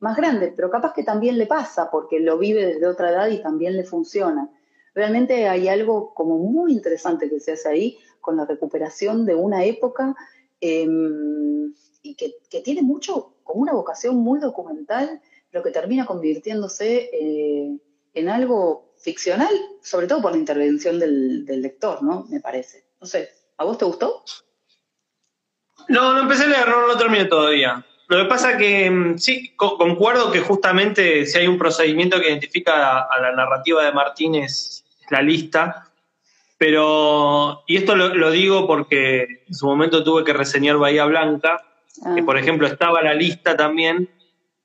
más 0.00 0.16
grande, 0.16 0.52
pero 0.56 0.70
capaz 0.70 0.92
que 0.92 1.04
también 1.04 1.38
le 1.38 1.46
pasa 1.46 1.90
porque 1.90 2.18
lo 2.18 2.38
vive 2.38 2.66
desde 2.66 2.86
otra 2.86 3.10
edad 3.10 3.28
y 3.28 3.42
también 3.42 3.76
le 3.76 3.84
funciona. 3.84 4.50
Realmente 4.94 5.46
hay 5.46 5.68
algo 5.68 6.14
como 6.14 6.38
muy 6.38 6.72
interesante 6.72 7.30
que 7.30 7.38
se 7.38 7.52
hace 7.52 7.68
ahí 7.68 7.98
con 8.20 8.36
la 8.36 8.44
recuperación 8.44 9.24
de 9.24 9.34
una 9.36 9.64
época 9.64 10.16
em, 10.60 11.72
y 12.02 12.14
que, 12.16 12.34
tiene 12.64 12.82
mucho, 12.82 13.34
como 13.44 13.62
una 13.62 13.72
vocación 13.72 14.16
muy 14.16 14.40
documental, 14.40 15.20
lo 15.52 15.62
que 15.62 15.70
termina 15.70 16.06
convirtiéndose 16.06 17.10
eh, 17.12 17.78
en 18.14 18.28
algo 18.28 18.89
ficcional, 19.02 19.54
sobre 19.82 20.06
todo 20.06 20.20
por 20.22 20.32
la 20.32 20.38
intervención 20.38 20.98
del, 20.98 21.44
lector, 21.46 22.02
¿no? 22.02 22.26
Me 22.28 22.40
parece. 22.40 22.84
No 23.00 23.06
sé, 23.06 23.30
¿a 23.56 23.64
vos 23.64 23.78
te 23.78 23.84
gustó? 23.84 24.22
No, 25.88 26.12
no 26.12 26.20
empecé 26.20 26.44
a 26.44 26.48
leer, 26.48 26.68
no 26.68 26.86
lo 26.86 26.96
terminé 26.96 27.24
todavía. 27.24 27.84
Lo 28.08 28.18
que 28.18 28.24
pasa 28.28 28.58
que 28.58 28.90
mm, 28.90 29.18
sí, 29.18 29.54
concuerdo 29.56 30.30
que 30.30 30.40
justamente 30.40 31.24
si 31.26 31.38
hay 31.38 31.46
un 31.46 31.58
procedimiento 31.58 32.20
que 32.20 32.28
identifica 32.28 33.02
a, 33.02 33.20
la 33.20 33.32
narrativa 33.32 33.84
de 33.84 33.92
Martínez, 33.92 34.84
es 35.00 35.10
la 35.10 35.22
lista, 35.22 35.90
pero, 36.58 37.64
y 37.66 37.76
esto 37.76 37.96
lo, 37.96 38.30
digo 38.30 38.66
porque 38.66 39.44
en 39.46 39.54
su 39.54 39.66
momento 39.66 40.04
tuve 40.04 40.24
que 40.24 40.34
reseñar 40.34 40.76
Bahía 40.76 41.06
Blanca, 41.06 41.64
que 42.14 42.22
por 42.22 42.36
ah. 42.36 42.40
ejemplo 42.40 42.66
estaba 42.66 43.00
la 43.00 43.14
lista 43.14 43.56
también, 43.56 44.10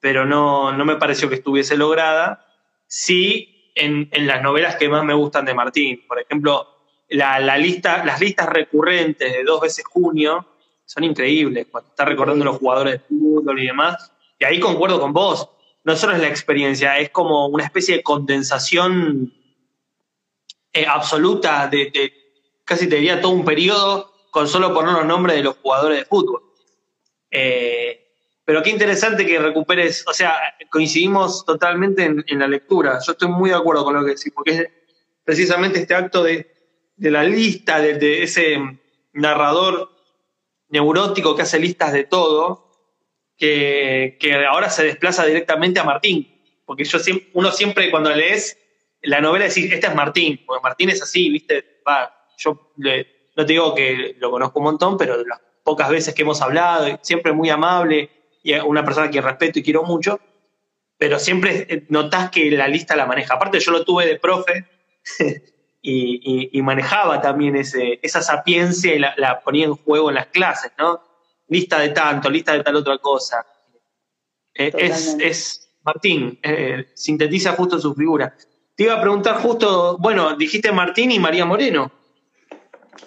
pero 0.01 0.25
no, 0.25 0.73
no 0.73 0.83
me 0.83 0.97
pareció 0.97 1.29
que 1.29 1.35
estuviese 1.35 1.77
lograda. 1.77 2.45
Sí, 2.87 3.54
en, 3.75 4.09
las 4.25 4.41
novelas 4.41 4.77
que 4.77 4.89
más 4.89 5.03
me 5.03 5.13
gustan 5.13 5.45
de 5.45 5.53
Martín, 5.53 6.03
por 6.07 6.19
ejemplo, 6.19 6.67
la, 7.09 7.57
lista, 7.57 8.03
las 8.03 8.19
listas 8.19 8.47
recurrentes 8.47 9.31
de 9.31 9.43
Dos 9.43 9.61
veces 9.61 9.85
Junio, 9.85 10.47
son 10.85 11.03
increíbles, 11.03 11.67
cuando 11.69 11.89
está 11.89 12.05
recordando 12.05 12.45
los 12.45 12.57
jugadores 12.57 12.93
de 12.93 12.99
fútbol 12.99 13.59
y 13.59 13.67
demás. 13.67 14.11
Y 14.39 14.45
ahí 14.45 14.59
concuerdo 14.59 14.99
con 14.99 15.13
vos, 15.13 15.49
no 15.83 15.95
solo 15.95 16.13
es 16.13 16.21
la 16.21 16.27
experiencia, 16.27 16.97
es 16.97 17.09
como 17.09 17.47
una 17.47 17.65
especie 17.65 17.97
de 17.97 18.03
condensación 18.03 19.33
eh, 20.73 20.85
absoluta 20.87 21.67
de, 21.67 22.13
casi 22.63 22.87
te 22.87 22.95
diría 22.95 23.21
todo 23.21 23.31
un 23.31 23.45
periodo 23.45 24.11
con 24.31 24.47
solo 24.47 24.73
poner 24.73 24.93
los 24.93 25.05
nombres 25.05 25.37
de 25.37 25.43
los 25.43 25.57
jugadores 25.57 25.99
de 25.99 26.05
fútbol. 26.05 26.41
Eh, 27.31 28.04
pero 28.45 28.61
qué 28.61 28.69
interesante 28.69 29.25
que 29.25 29.39
recuperes, 29.39 30.05
o 30.07 30.13
sea, 30.13 30.35
coincidimos 30.69 31.43
totalmente 31.45 32.03
en, 32.05 32.39
la 32.39 32.47
lectura. 32.47 32.99
Yo 33.05 33.13
estoy 33.13 33.27
muy 33.27 33.49
de 33.49 33.55
acuerdo 33.55 33.83
con 33.83 33.95
lo 33.95 34.05
que 34.05 34.11
decís, 34.11 34.31
porque 34.33 34.51
es 34.51 34.69
precisamente 35.23 35.79
este 35.79 35.95
acto 35.95 36.23
de, 36.23 36.53
la 36.97 37.23
lista, 37.23 37.79
de 37.79 38.21
ese 38.21 38.59
narrador 39.13 39.89
neurótico 40.69 41.35
que 41.35 41.41
hace 41.41 41.59
listas 41.59 41.91
de 41.91 42.03
todo, 42.03 42.71
que, 43.35 44.17
ahora 44.47 44.69
se 44.69 44.83
desplaza 44.83 45.25
directamente 45.25 45.79
a 45.79 45.83
Martín. 45.83 46.31
Porque 46.65 46.83
yo 46.83 46.99
uno 47.33 47.51
siempre 47.51 47.89
cuando 47.89 48.11
lees 48.11 48.59
la 49.01 49.21
novela 49.21 49.45
decís, 49.45 49.71
este 49.71 49.87
es 49.87 49.95
Martín, 49.95 50.43
porque 50.45 50.63
Martín 50.63 50.89
es 50.89 51.01
así, 51.01 51.29
¿viste? 51.29 51.81
yo 52.37 52.71
no 52.77 53.45
te 53.45 53.53
digo 53.53 53.73
que 53.73 54.15
lo 54.19 54.29
conozco 54.29 54.59
un 54.59 54.65
montón, 54.65 54.97
pero 54.97 55.23
las 55.25 55.39
pocas 55.63 55.89
veces 55.89 56.13
que 56.13 56.21
hemos 56.21 56.41
hablado, 56.41 56.99
siempre 57.01 57.33
muy 57.33 57.49
amable 57.49 58.09
y 58.45 58.53
una 58.59 58.85
persona 58.85 59.09
que 59.09 59.21
respeto 59.21 59.57
y 59.57 59.63
quiero 59.63 59.81
mucho, 59.81 60.19
pero 60.99 61.17
siempre 61.17 61.87
notás 61.89 62.29
que 62.29 62.51
la 62.51 62.67
lista 62.67 62.95
la 62.95 63.07
maneja. 63.07 63.33
Aparte 63.33 63.59
yo 63.59 63.71
lo 63.71 63.83
tuve 63.83 64.05
de 64.05 64.19
profe 64.19 64.67
y, 65.81 66.61
manejaba 66.61 67.19
también 67.19 67.55
ese, 67.55 67.99
esa 68.03 68.21
sapiencia 68.21 68.93
y 68.93 68.99
la, 68.99 69.41
ponía 69.43 69.65
en 69.65 69.73
juego 69.73 70.09
en 70.09 70.15
las 70.15 70.27
clases, 70.27 70.71
¿no? 70.77 71.01
Lista 71.47 71.79
de 71.79 71.89
tanto, 71.89 72.29
lista 72.29 72.53
de 72.53 72.61
tal 72.61 72.75
otra 72.75 72.99
cosa. 72.99 73.43
Eh, 74.53 74.71
es, 74.77 75.67
Martín, 75.83 76.37
eh, 76.43 76.85
sintetiza 76.93 77.53
justo 77.53 77.79
su 77.79 77.95
figura. 77.95 78.35
Te 78.75 78.83
iba 78.83 78.93
a 78.93 79.01
preguntar 79.01 79.41
justo, 79.41 79.97
bueno, 79.97 80.35
dijiste 80.35 80.71
Martín 80.71 81.11
y 81.11 81.17
María 81.17 81.45
Moreno. 81.45 81.91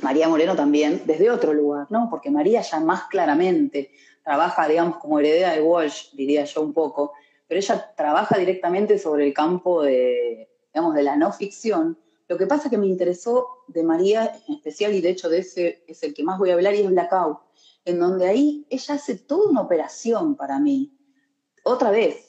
María 0.02 0.28
Moreno 0.28 0.56
también, 0.56 1.02
desde 1.04 1.30
otro 1.30 1.52
lugar, 1.52 1.86
¿no? 1.90 2.08
Porque 2.10 2.28
María 2.28 2.60
ya 2.60 2.80
más 2.80 3.04
claramente 3.04 3.92
trabaja, 4.28 4.68
digamos, 4.68 4.98
como 4.98 5.18
heredera 5.18 5.54
de 5.54 5.62
Walsh, 5.62 6.10
diría 6.12 6.44
yo 6.44 6.60
un 6.60 6.74
poco, 6.74 7.14
pero 7.46 7.58
ella 7.58 7.94
trabaja 7.96 8.36
directamente 8.36 8.98
sobre 8.98 9.26
el 9.26 9.32
campo 9.32 9.82
de, 9.82 10.50
digamos, 10.74 10.94
de 10.94 11.02
la 11.02 11.16
no 11.16 11.32
ficción, 11.32 11.98
lo 12.28 12.36
que 12.36 12.46
pasa 12.46 12.68
que 12.68 12.76
me 12.76 12.86
interesó 12.86 13.64
de 13.68 13.82
María 13.82 14.30
en 14.46 14.56
especial, 14.56 14.92
y 14.92 15.00
de 15.00 15.08
hecho 15.08 15.30
de 15.30 15.38
ese 15.38 15.82
es 15.86 16.02
el 16.02 16.12
que 16.12 16.24
más 16.24 16.38
voy 16.38 16.50
a 16.50 16.54
hablar, 16.54 16.74
y 16.74 16.82
es 16.82 16.90
Blackout, 16.90 17.38
en 17.86 17.98
donde 17.98 18.26
ahí 18.26 18.66
ella 18.68 18.96
hace 18.96 19.14
toda 19.14 19.48
una 19.48 19.62
operación 19.62 20.36
para 20.36 20.58
mí. 20.58 20.92
Otra 21.64 21.90
vez, 21.90 22.28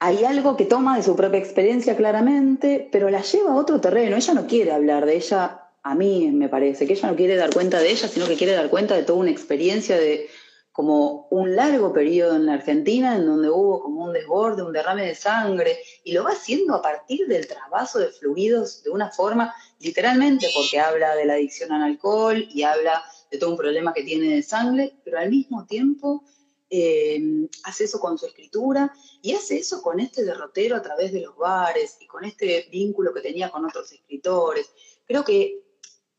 hay 0.00 0.24
algo 0.24 0.56
que 0.56 0.64
toma 0.64 0.96
de 0.96 1.04
su 1.04 1.14
propia 1.14 1.38
experiencia 1.38 1.96
claramente, 1.96 2.88
pero 2.90 3.08
la 3.08 3.22
lleva 3.22 3.52
a 3.52 3.56
otro 3.56 3.80
terreno. 3.80 4.16
Ella 4.16 4.34
no 4.34 4.48
quiere 4.48 4.72
hablar 4.72 5.06
de 5.06 5.14
ella, 5.14 5.68
a 5.84 5.94
mí 5.94 6.28
me 6.32 6.48
parece, 6.48 6.88
que 6.88 6.94
ella 6.94 7.08
no 7.08 7.16
quiere 7.16 7.36
dar 7.36 7.54
cuenta 7.54 7.78
de 7.78 7.92
ella, 7.92 8.08
sino 8.08 8.26
que 8.26 8.34
quiere 8.34 8.54
dar 8.54 8.68
cuenta 8.68 8.96
de 8.96 9.04
toda 9.04 9.20
una 9.20 9.30
experiencia 9.30 9.96
de 9.96 10.28
como 10.72 11.26
un 11.30 11.56
largo 11.56 11.92
periodo 11.92 12.36
en 12.36 12.46
la 12.46 12.54
Argentina 12.54 13.16
en 13.16 13.26
donde 13.26 13.50
hubo 13.50 13.80
como 13.82 14.04
un 14.04 14.12
desborde, 14.12 14.62
un 14.62 14.72
derrame 14.72 15.04
de 15.04 15.14
sangre, 15.14 15.78
y 16.04 16.12
lo 16.12 16.24
va 16.24 16.30
haciendo 16.30 16.74
a 16.74 16.82
partir 16.82 17.26
del 17.26 17.46
trabajo 17.46 17.98
de 17.98 18.08
fluidos 18.08 18.82
de 18.82 18.90
una 18.90 19.10
forma, 19.10 19.54
literalmente, 19.80 20.48
porque 20.54 20.78
habla 20.78 21.14
de 21.16 21.24
la 21.24 21.34
adicción 21.34 21.72
al 21.72 21.82
alcohol 21.82 22.46
y 22.50 22.62
habla 22.62 23.02
de 23.30 23.38
todo 23.38 23.50
un 23.50 23.56
problema 23.56 23.92
que 23.92 24.04
tiene 24.04 24.34
de 24.34 24.42
sangre, 24.42 24.94
pero 25.04 25.18
al 25.18 25.30
mismo 25.30 25.66
tiempo 25.66 26.24
eh, 26.68 27.48
hace 27.64 27.84
eso 27.84 27.98
con 27.98 28.16
su 28.16 28.26
escritura 28.26 28.92
y 29.22 29.34
hace 29.34 29.58
eso 29.58 29.82
con 29.82 29.98
este 29.98 30.24
derrotero 30.24 30.76
a 30.76 30.82
través 30.82 31.12
de 31.12 31.20
los 31.20 31.36
bares 31.36 31.96
y 32.00 32.06
con 32.06 32.24
este 32.24 32.68
vínculo 32.70 33.12
que 33.12 33.20
tenía 33.20 33.50
con 33.50 33.64
otros 33.64 33.90
escritores. 33.90 34.70
Creo 35.04 35.24
que 35.24 35.64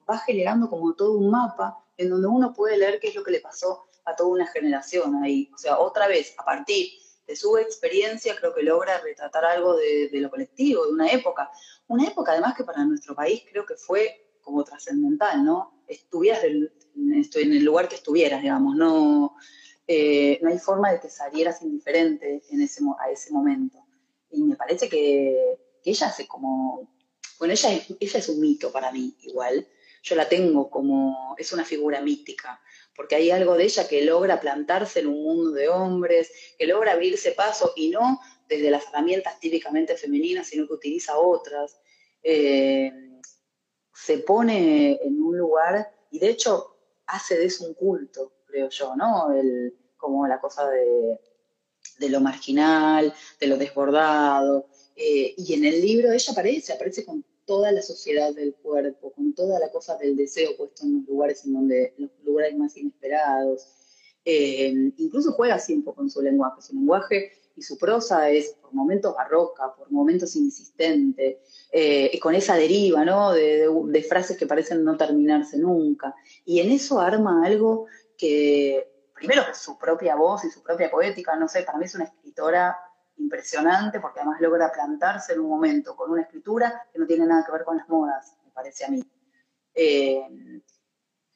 va 0.09 0.17
generando 0.19 0.69
como 0.69 0.93
todo 0.93 1.13
un 1.13 1.31
mapa 1.31 1.77
en 1.95 2.09
donde 2.09 2.27
uno 2.27 2.53
puede 2.53 2.77
leer 2.77 2.99
qué 2.99 3.07
es 3.07 3.15
lo 3.15 3.23
que 3.23 3.31
le 3.31 3.39
pasó 3.39 3.85
a 4.05 4.15
toda 4.15 4.29
una 4.29 4.47
generación 4.47 5.23
ahí. 5.23 5.49
O 5.53 5.57
sea, 5.57 5.79
otra 5.79 6.07
vez, 6.07 6.33
a 6.37 6.45
partir 6.45 6.91
de 7.27 7.35
su 7.35 7.57
experiencia, 7.57 8.35
creo 8.35 8.53
que 8.53 8.63
logra 8.63 8.99
retratar 8.99 9.45
algo 9.45 9.75
de, 9.75 10.09
lo 10.13 10.29
colectivo, 10.29 10.85
de 10.85 10.91
una 10.93 11.09
época. 11.09 11.49
Una 11.87 12.07
época 12.07 12.31
además 12.31 12.55
que 12.55 12.63
para 12.63 12.83
nuestro 12.83 13.15
país 13.15 13.43
creo 13.49 13.65
que 13.65 13.75
fue 13.75 14.33
como 14.41 14.63
trascendental, 14.63 15.43
¿no? 15.43 15.83
Estuvieras 15.87 16.43
en, 16.43 16.71
en 16.95 17.53
el 17.53 17.63
lugar 17.63 17.87
que 17.87 17.95
estuvieras, 17.95 18.41
digamos, 18.41 18.75
no, 18.75 19.35
eh, 19.87 20.39
no 20.41 20.49
hay 20.49 20.57
forma 20.57 20.91
de 20.91 20.99
que 20.99 21.09
salieras 21.09 21.61
indiferente 21.61 22.43
en 22.49 22.61
ese, 22.61 22.81
a 22.99 23.11
ese 23.11 23.31
momento. 23.31 23.85
Y 24.29 24.41
me 24.43 24.55
parece 24.55 24.87
que, 24.87 25.59
ella 25.83 26.07
hace 26.07 26.27
como, 26.27 26.95
bueno, 27.39 27.53
ella, 27.53 27.69
ella 27.99 28.19
es 28.19 28.29
un 28.29 28.39
mito 28.39 28.71
para 28.71 28.91
mí 28.91 29.15
igual, 29.23 29.67
yo 30.03 30.15
la 30.15 30.29
tengo 30.29 30.69
como, 30.69 31.35
es 31.37 31.51
una 31.51 31.65
figura 31.65 32.01
mítica 32.01 32.61
porque 32.95 33.15
hay 33.15 33.31
algo 33.31 33.55
de 33.55 33.63
ella 33.63 33.87
que 33.87 34.03
logra 34.03 34.39
plantarse 34.39 34.99
en 34.99 35.07
un 35.07 35.23
mundo 35.23 35.51
de 35.51 35.69
hombres, 35.69 36.31
que 36.57 36.67
logra 36.67 36.93
abrirse 36.93 37.31
paso 37.31 37.73
y 37.75 37.89
no 37.89 38.19
desde 38.47 38.69
las 38.69 38.87
herramientas 38.87 39.39
típicamente 39.39 39.95
femeninas, 39.95 40.47
sino 40.47 40.67
que 40.67 40.73
utiliza 40.73 41.17
otras. 41.17 41.79
Eh, 42.21 42.91
se 43.93 44.17
pone 44.19 44.99
en 45.01 45.21
un 45.21 45.37
lugar 45.37 45.95
y 46.09 46.19
de 46.19 46.29
hecho 46.29 46.77
hace 47.07 47.37
de 47.37 47.45
eso 47.45 47.65
un 47.65 47.73
culto, 47.73 48.33
creo 48.45 48.69
yo, 48.69 48.95
¿no? 48.95 49.31
El, 49.31 49.73
como 49.97 50.27
la 50.27 50.39
cosa 50.39 50.69
de, 50.69 52.09
lo 52.09 52.19
marginal, 52.19 53.13
de 53.39 53.47
lo 53.47 53.57
desbordado. 53.57 54.67
Eh, 54.95 55.33
y 55.37 55.53
en 55.53 55.65
el 55.65 55.81
libro 55.81 56.11
ella 56.11 56.31
aparece, 56.31 56.73
aparece 56.73 57.05
con 57.05 57.23
toda 57.45 57.71
la 57.71 57.81
sociedad 57.81 58.33
del 58.33 58.55
cuerpo, 58.55 59.11
con 59.13 59.33
toda 59.33 59.59
la 59.59 59.71
cosa 59.71 59.97
del 59.97 60.15
deseo 60.15 60.55
puesto 60.57 60.83
en 60.83 60.99
los 60.99 61.07
lugares 61.07 61.45
en 61.45 61.53
donde, 61.53 61.93
los 61.97 62.11
lugares 62.23 62.55
más 62.57 62.77
inesperados. 62.77 63.67
Eh, 64.23 64.91
incluso 64.97 65.31
juega 65.33 65.55
así 65.55 65.73
un 65.73 65.83
poco 65.83 65.97
con 65.97 66.09
su 66.09 66.21
lenguaje. 66.21 66.61
Su 66.61 66.75
lenguaje 66.75 67.31
y 67.55 67.61
su 67.61 67.77
prosa 67.77 68.29
es 68.29 68.55
por 68.61 68.73
momentos 68.73 69.15
barroca, 69.15 69.73
por 69.75 69.91
momentos 69.91 70.35
insistente, 70.35 71.41
eh, 71.71 72.17
con 72.19 72.35
esa 72.35 72.55
deriva, 72.55 73.03
¿no? 73.03 73.33
De, 73.33 74.05
frases 74.07 74.37
que 74.37 74.47
parecen 74.47 74.83
no 74.83 74.97
terminarse 74.97 75.57
nunca. 75.57 76.15
Y 76.45 76.59
en 76.59 76.71
eso 76.71 76.99
arma 76.99 77.45
algo 77.45 77.87
que, 78.17 78.89
primero, 79.13 79.43
su 79.53 79.77
propia 79.77 80.15
voz 80.15 80.45
y 80.45 80.51
su 80.51 80.61
propia 80.61 80.89
poética, 80.89 81.35
no 81.35 81.47
sé, 81.47 81.63
para 81.63 81.77
mí 81.77 81.85
es 81.85 81.95
una 81.95 82.05
escritora 82.05 82.77
impresionante 83.21 83.99
porque 83.99 84.19
además 84.19 84.41
logra 84.41 84.71
plantarse 84.71 85.33
en 85.33 85.41
un 85.41 85.49
momento 85.49 85.95
con 85.95 86.11
una 86.11 86.23
escritura 86.23 86.87
que 86.91 86.99
no 86.99 87.05
tiene 87.05 87.25
nada 87.25 87.45
que 87.45 87.51
ver 87.51 87.63
con 87.63 87.77
las 87.77 87.87
modas, 87.87 88.35
me 88.43 88.51
parece 88.51 88.85
a 88.85 88.89
mí. 88.89 89.03
Eh, 89.73 90.61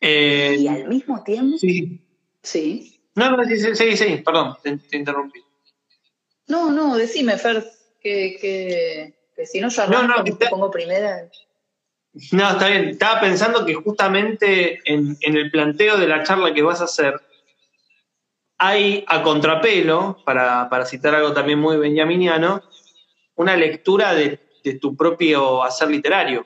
eh, 0.02 0.56
y 0.60 0.68
al 0.68 0.88
mismo 0.88 1.24
tiempo... 1.24 1.58
Sí. 1.58 2.02
Sí. 2.42 3.02
No, 3.16 3.36
no, 3.36 3.44
sí, 3.46 3.58
sí, 3.76 3.98
sí, 3.98 4.18
perdón, 4.18 4.56
te, 4.62 4.98
interrumpí. 4.98 5.42
No, 6.48 6.70
no, 6.70 6.96
decime, 6.96 7.38
Fer, 7.38 7.66
que, 8.00 8.38
que, 9.36 9.46
si 9.46 9.60
no 9.62 9.70
yo 9.70 9.84
arranco, 9.84 10.08
no, 10.08 10.24
no, 10.24 10.38
te 10.38 10.50
pongo 10.50 10.70
primera... 10.70 11.30
No, 12.32 12.52
está 12.52 12.68
bien. 12.68 12.90
Estaba 12.90 13.20
pensando 13.20 13.66
que 13.66 13.74
justamente 13.74 14.80
en, 14.86 15.18
en, 15.22 15.36
el 15.36 15.52
planteo 15.52 15.98
de 15.98 16.08
la 16.08 16.24
charla 16.24 16.54
que 16.54 16.62
vas 16.62 16.80
a 16.80 16.86
hacer, 16.86 17.20
hay 18.58 19.04
a 19.08 19.22
contrapelo, 19.22 20.18
para, 20.26 20.86
citar 20.86 21.16
algo 21.16 21.34
también 21.34 21.60
muy 21.60 21.78
benjaminiano, 21.78 22.64
una 23.36 23.56
lectura 23.56 24.14
de, 24.14 24.40
tu 24.82 24.96
propio 24.96 25.64
hacer 25.64 25.90
literario. 25.90 26.46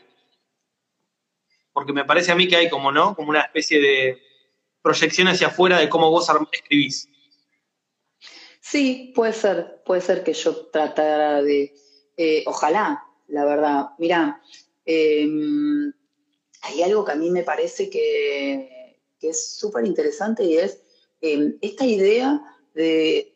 Porque 1.71 1.93
me 1.93 2.03
parece 2.03 2.31
a 2.31 2.35
mí 2.35 2.47
que 2.47 2.57
hay 2.57 2.69
como, 2.69 2.91
¿no? 2.91 3.15
Como 3.15 3.29
una 3.29 3.41
especie 3.41 3.79
de 3.79 4.21
proyección 4.81 5.29
hacia 5.29 5.47
afuera 5.47 5.79
de 5.79 5.87
cómo 5.87 6.09
vos 6.09 6.29
escribís. 6.51 7.07
Sí, 8.59 9.13
puede 9.15 9.33
ser, 9.33 9.81
puede 9.85 10.01
ser 10.01 10.23
que 10.23 10.33
yo 10.33 10.65
tratara 10.67 11.41
de, 11.41 11.73
eh, 12.17 12.43
ojalá, 12.45 13.03
la 13.27 13.45
verdad. 13.45 13.89
Mira, 13.97 14.41
em, 14.85 15.93
hay 16.61 16.83
algo 16.83 17.05
que 17.05 17.13
a 17.13 17.15
mí 17.15 17.31
me 17.31 17.43
parece 17.43 17.89
que, 17.89 18.97
es 19.21 19.57
súper 19.57 19.85
interesante 19.85 20.43
y 20.43 20.57
es 20.57 20.81
em, 21.21 21.57
esta 21.61 21.85
idea 21.85 22.41
de, 22.73 23.33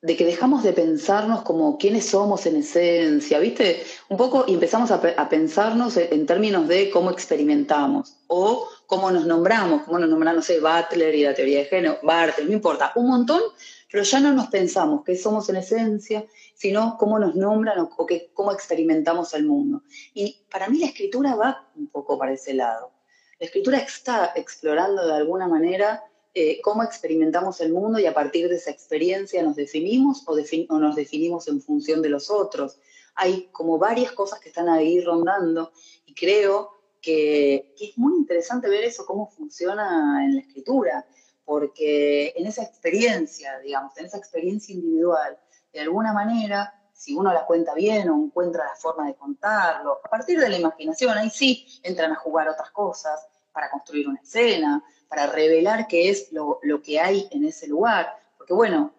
de, 0.00 0.16
que 0.16 0.24
dejamos 0.24 0.62
de 0.62 0.72
pensarnos 0.72 1.42
como 1.42 1.78
quiénes 1.78 2.06
somos 2.06 2.46
en 2.46 2.56
esencia, 2.56 3.38
¿viste? 3.38 3.82
Un 4.08 4.16
poco 4.16 4.44
y 4.46 4.54
empezamos 4.54 4.90
a, 4.90 4.96
a 5.16 5.28
pensarnos 5.28 5.96
en 5.96 6.26
términos 6.26 6.68
de 6.68 6.90
cómo 6.90 7.10
experimentamos 7.10 8.16
o 8.26 8.68
cómo 8.86 9.10
nos 9.10 9.26
nombramos, 9.26 9.84
cómo 9.84 9.98
nos 9.98 10.08
nombramos, 10.10 10.36
no 10.36 10.42
sé, 10.42 10.60
Butler 10.60 11.14
y 11.14 11.24
la 11.24 11.34
teoría 11.34 11.60
de 11.60 11.64
género, 11.64 11.98
Bartel, 12.02 12.46
no 12.46 12.52
importa, 12.52 12.92
un 12.94 13.08
montón, 13.08 13.40
pero 13.90 14.04
ya 14.04 14.20
no 14.20 14.32
nos 14.32 14.48
pensamos 14.48 15.02
qué 15.04 15.16
somos 15.16 15.48
en 15.50 15.56
esencia, 15.56 16.26
sino 16.54 16.96
cómo 16.98 17.18
nos 17.18 17.34
nombran 17.34 17.78
o, 17.78 17.90
cómo 18.34 18.52
experimentamos 18.52 19.34
el 19.34 19.44
mundo. 19.44 19.82
Y 20.14 20.44
para 20.50 20.68
mí 20.68 20.78
la 20.78 20.86
escritura 20.86 21.34
va 21.34 21.68
un 21.76 21.88
poco 21.88 22.18
para 22.18 22.32
ese 22.32 22.54
lado. 22.54 22.90
La 23.38 23.46
escritura 23.46 23.78
está 23.78 24.32
explorando 24.34 25.06
de 25.06 25.14
alguna 25.14 25.46
manera 25.48 26.02
eh, 26.34 26.60
cómo 26.62 26.82
experimentamos 26.82 27.60
el 27.60 27.72
mundo 27.72 27.98
y 27.98 28.06
a 28.06 28.14
partir 28.14 28.48
de 28.48 28.56
esa 28.56 28.70
experiencia 28.70 29.42
nos 29.42 29.56
definimos 29.56 30.26
o, 30.26 30.32
o 30.32 30.78
nos 30.78 30.96
definimos 30.96 31.46
en 31.48 31.60
función 31.60 32.00
de 32.00 32.08
los 32.08 32.30
otros. 32.30 32.78
Hay 33.14 33.48
como 33.52 33.78
varias 33.78 34.12
cosas 34.12 34.40
que 34.40 34.48
están 34.48 34.68
ahí 34.70 35.00
rondando 35.02 35.72
y 36.06 36.14
creo 36.14 36.70
que, 37.02 37.74
es 37.78 37.98
muy 37.98 38.14
interesante 38.16 38.68
ver 38.68 38.84
eso, 38.84 39.04
cómo 39.04 39.28
funciona 39.28 40.24
en 40.24 40.36
la 40.36 40.40
escritura, 40.40 41.04
porque 41.44 42.32
en 42.36 42.46
esa 42.46 42.62
experiencia, 42.62 43.58
digamos, 43.58 43.94
en 43.98 44.06
esa 44.06 44.16
experiencia 44.16 44.74
individual, 44.74 45.36
de 45.72 45.80
alguna 45.80 46.14
manera, 46.14 46.72
si 46.94 47.14
uno 47.14 47.32
la 47.32 47.44
cuenta 47.44 47.74
bien 47.74 48.08
o 48.08 48.24
encuentra 48.24 48.64
la 48.64 48.76
forma 48.76 49.06
de 49.06 49.16
contarlo, 49.16 50.00
a 50.02 50.08
partir 50.08 50.38
de 50.38 50.48
la 50.48 50.58
imaginación, 50.58 51.18
ahí 51.18 51.28
sí 51.28 51.66
entran 51.82 52.12
a 52.12 52.16
jugar 52.16 52.48
otras 52.48 52.70
cosas 52.70 53.28
para 53.52 53.70
construir 53.70 54.08
una 54.08 54.20
escena, 54.20 54.82
para 55.08 55.26
revelar 55.26 55.86
qué 55.86 56.10
es 56.10 56.32
lo, 56.32 56.58
lo 56.62 56.82
que 56.82 57.00
hay 57.00 57.28
en 57.30 57.44
ese 57.44 57.66
lugar. 57.68 58.08
Porque 58.36 58.54
bueno, 58.54 58.94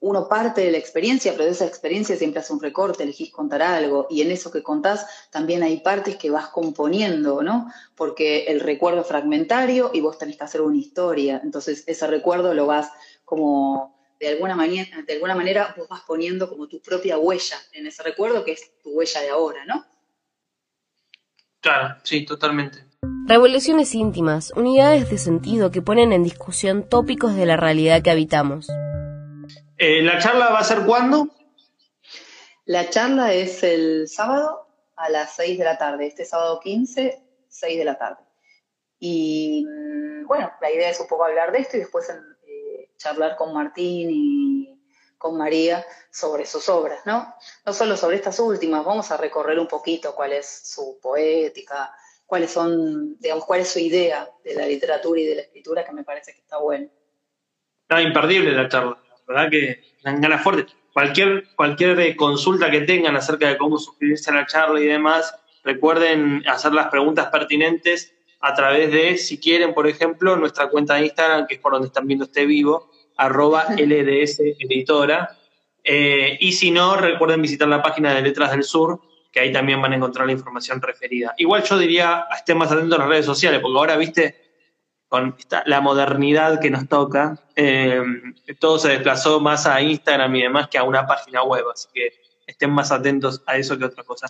uno 0.00 0.28
parte 0.28 0.60
de 0.60 0.70
la 0.70 0.78
experiencia, 0.78 1.32
pero 1.32 1.44
de 1.44 1.50
esa 1.50 1.66
experiencia 1.66 2.16
siempre 2.16 2.40
hace 2.40 2.52
un 2.52 2.60
recorte, 2.60 3.02
elegís 3.02 3.32
contar 3.32 3.62
algo, 3.62 4.06
y 4.08 4.22
en 4.22 4.30
eso 4.30 4.50
que 4.50 4.62
contás 4.62 5.06
también 5.30 5.62
hay 5.62 5.78
partes 5.80 6.16
que 6.16 6.30
vas 6.30 6.48
componiendo, 6.48 7.42
¿no? 7.42 7.72
Porque 7.96 8.44
el 8.44 8.60
recuerdo 8.60 9.00
es 9.00 9.08
fragmentario 9.08 9.90
y 9.92 10.00
vos 10.00 10.18
tenés 10.18 10.36
que 10.36 10.44
hacer 10.44 10.60
una 10.60 10.76
historia, 10.76 11.40
entonces 11.42 11.82
ese 11.86 12.06
recuerdo 12.06 12.54
lo 12.54 12.66
vas 12.66 12.90
como, 13.24 13.98
de 14.20 14.28
alguna 14.28 14.54
manera, 14.54 15.02
de 15.04 15.12
alguna 15.14 15.34
manera 15.34 15.74
vos 15.76 15.88
vas 15.88 16.02
poniendo 16.06 16.48
como 16.48 16.68
tu 16.68 16.80
propia 16.80 17.18
huella 17.18 17.56
en 17.72 17.86
ese 17.86 18.02
recuerdo, 18.02 18.44
que 18.44 18.52
es 18.52 18.80
tu 18.80 18.90
huella 18.90 19.20
de 19.20 19.30
ahora, 19.30 19.64
¿no? 19.64 19.84
Claro, 21.60 21.96
sí, 22.04 22.24
totalmente. 22.24 22.84
Revoluciones 23.28 23.94
íntimas, 23.94 24.54
unidades 24.56 25.10
de 25.10 25.18
sentido 25.18 25.70
que 25.70 25.82
ponen 25.82 26.14
en 26.14 26.24
discusión 26.24 26.88
tópicos 26.88 27.36
de 27.36 27.44
la 27.44 27.58
realidad 27.58 28.00
que 28.00 28.10
habitamos. 28.10 28.68
Eh, 29.76 30.00
¿La 30.00 30.18
charla 30.18 30.48
va 30.48 30.60
a 30.60 30.64
ser 30.64 30.86
cuándo? 30.86 31.28
La 32.64 32.88
charla 32.88 33.34
es 33.34 33.62
el 33.62 34.08
sábado 34.08 34.66
a 34.96 35.10
las 35.10 35.36
6 35.36 35.58
de 35.58 35.64
la 35.64 35.76
tarde, 35.76 36.06
este 36.06 36.24
sábado 36.24 36.58
15, 36.58 37.22
6 37.48 37.78
de 37.78 37.84
la 37.84 37.98
tarde. 37.98 38.24
Y 38.98 39.66
mm, 39.66 40.26
bueno, 40.26 40.50
la 40.62 40.70
idea 40.72 40.88
es 40.88 40.98
un 40.98 41.06
poco 41.06 41.26
hablar 41.26 41.52
de 41.52 41.58
esto 41.58 41.76
y 41.76 41.80
después 41.80 42.08
eh, 42.08 42.92
charlar 42.96 43.36
con 43.36 43.52
Martín 43.52 44.08
y 44.10 44.80
con 45.18 45.36
María 45.36 45.84
sobre 46.10 46.46
sus 46.46 46.66
obras, 46.70 47.00
¿no? 47.04 47.34
No 47.66 47.74
solo 47.74 47.94
sobre 47.98 48.16
estas 48.16 48.40
últimas, 48.40 48.86
vamos 48.86 49.10
a 49.10 49.18
recorrer 49.18 49.58
un 49.58 49.68
poquito 49.68 50.14
cuál 50.14 50.32
es 50.32 50.46
su 50.64 50.98
poética, 51.02 51.92
cuáles 52.28 52.52
son, 52.52 53.18
digamos, 53.18 53.44
cuál 53.44 53.62
es 53.62 53.72
su 53.72 53.80
idea 53.80 54.30
de 54.44 54.54
la 54.54 54.66
literatura 54.66 55.20
y 55.20 55.26
de 55.26 55.34
la 55.34 55.42
escritura, 55.42 55.84
que 55.84 55.92
me 55.92 56.04
parece 56.04 56.32
que 56.32 56.38
está 56.38 56.58
bueno. 56.58 56.88
Está 57.82 58.00
imperdible 58.00 58.52
la 58.52 58.68
charla 58.68 59.02
verdad 59.28 59.50
que 59.50 59.80
dan 60.02 60.20
ganas 60.20 60.42
fuertes. 60.42 60.74
Cualquier, 60.92 61.44
cualquier 61.54 62.16
consulta 62.16 62.70
que 62.70 62.80
tengan 62.80 63.14
acerca 63.14 63.48
de 63.48 63.58
cómo 63.58 63.78
suscribirse 63.78 64.30
a 64.30 64.34
la 64.34 64.46
charla 64.46 64.80
y 64.80 64.86
demás, 64.86 65.32
recuerden 65.62 66.42
hacer 66.48 66.72
las 66.72 66.88
preguntas 66.88 67.28
pertinentes 67.28 68.14
a 68.40 68.54
través 68.54 68.90
de, 68.90 69.18
si 69.18 69.38
quieren, 69.38 69.74
por 69.74 69.86
ejemplo, 69.86 70.34
nuestra 70.36 70.70
cuenta 70.70 70.94
de 70.94 71.06
Instagram, 71.06 71.46
que 71.46 71.54
es 71.54 71.60
por 71.60 71.72
donde 71.72 71.88
están 71.88 72.06
viendo 72.06 72.24
este 72.24 72.46
vivo, 72.46 72.90
arroba 73.16 73.66
LDS 73.70 74.40
Editora. 74.40 75.36
Eh, 75.84 76.36
y 76.40 76.52
si 76.52 76.70
no, 76.70 76.96
recuerden 76.96 77.42
visitar 77.42 77.68
la 77.68 77.82
página 77.82 78.14
de 78.14 78.22
Letras 78.22 78.50
del 78.52 78.64
Sur, 78.64 79.00
que 79.30 79.40
ahí 79.40 79.52
también 79.52 79.80
van 79.80 79.92
a 79.92 79.96
encontrar 79.96 80.26
la 80.26 80.32
información 80.32 80.80
referida. 80.80 81.34
Igual 81.36 81.62
yo 81.64 81.78
diría, 81.78 82.26
estén 82.36 82.58
más 82.58 82.72
atentos 82.72 82.98
a 82.98 83.02
las 83.02 83.08
redes 83.08 83.26
sociales, 83.26 83.60
porque 83.60 83.78
ahora, 83.78 83.96
viste, 83.96 84.48
con 85.08 85.36
la 85.64 85.80
modernidad 85.80 86.60
que 86.60 86.70
nos 86.70 86.86
toca, 86.86 87.38
eh, 87.56 88.02
todo 88.58 88.78
se 88.78 88.90
desplazó 88.90 89.40
más 89.40 89.66
a 89.66 89.80
Instagram 89.80 90.36
y 90.36 90.42
demás 90.42 90.68
que 90.68 90.78
a 90.78 90.82
una 90.82 91.06
página 91.06 91.42
web, 91.42 91.64
así 91.72 91.88
que 91.92 92.12
estén 92.46 92.70
más 92.70 92.92
atentos 92.92 93.42
a 93.46 93.56
eso 93.56 93.78
que 93.78 93.84
a 93.84 93.88
otra 93.88 94.04
cosa. 94.04 94.26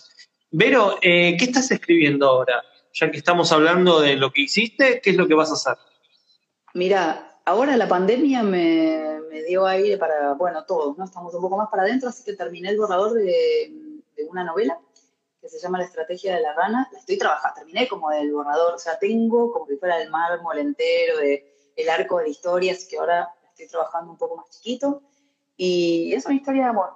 Vero, 0.50 0.98
eh, 1.02 1.36
¿qué 1.38 1.44
estás 1.44 1.70
escribiendo 1.70 2.28
ahora? 2.28 2.62
Ya 2.92 3.10
que 3.10 3.18
estamos 3.18 3.50
hablando 3.52 4.00
de 4.00 4.16
lo 4.16 4.32
que 4.32 4.42
hiciste, 4.42 5.00
¿qué 5.02 5.10
es 5.10 5.16
lo 5.16 5.26
que 5.26 5.34
vas 5.34 5.50
a 5.50 5.54
hacer? 5.54 5.78
Mira, 6.74 7.40
ahora 7.44 7.76
la 7.76 7.88
pandemia 7.88 8.42
me, 8.42 9.20
dio 9.48 9.66
aire 9.66 9.98
para, 9.98 10.34
bueno, 10.34 10.64
todos, 10.64 10.96
¿no? 10.96 11.04
Estamos 11.04 11.34
un 11.34 11.42
poco 11.42 11.56
más 11.56 11.68
para 11.70 11.82
adentro, 11.82 12.08
así 12.08 12.24
que 12.24 12.34
terminé 12.34 12.70
el 12.70 12.76
borrador 12.76 13.14
de 13.14 13.72
una 14.24 14.44
novela 14.44 14.78
que 15.40 15.48
se 15.48 15.58
llama 15.58 15.78
La 15.78 15.84
Estrategia 15.84 16.34
de 16.34 16.40
la 16.40 16.52
Rana, 16.52 16.88
la 16.90 16.98
estoy 16.98 17.16
trabajando, 17.16 17.56
terminé 17.56 17.86
como 17.88 18.10
del 18.10 18.32
borrador, 18.32 18.74
o 18.74 18.78
sea, 18.78 18.98
tengo 18.98 19.52
como 19.52 19.66
si 19.66 19.76
fuera 19.76 20.00
el 20.02 20.10
mármol 20.10 20.58
entero 20.58 21.18
de 21.18 21.44
el 21.76 21.88
arco 21.88 22.18
de 22.18 22.24
la 22.24 22.30
historia, 22.30 22.72
así 22.72 22.88
que 22.88 22.98
ahora 22.98 23.28
estoy 23.50 23.68
trabajando 23.68 24.10
un 24.10 24.18
poco 24.18 24.36
más 24.36 24.50
chiquito. 24.50 25.02
Y 25.56 26.12
es 26.12 26.26
una 26.26 26.34
historia 26.34 26.64
de 26.64 26.68
amor, 26.70 26.90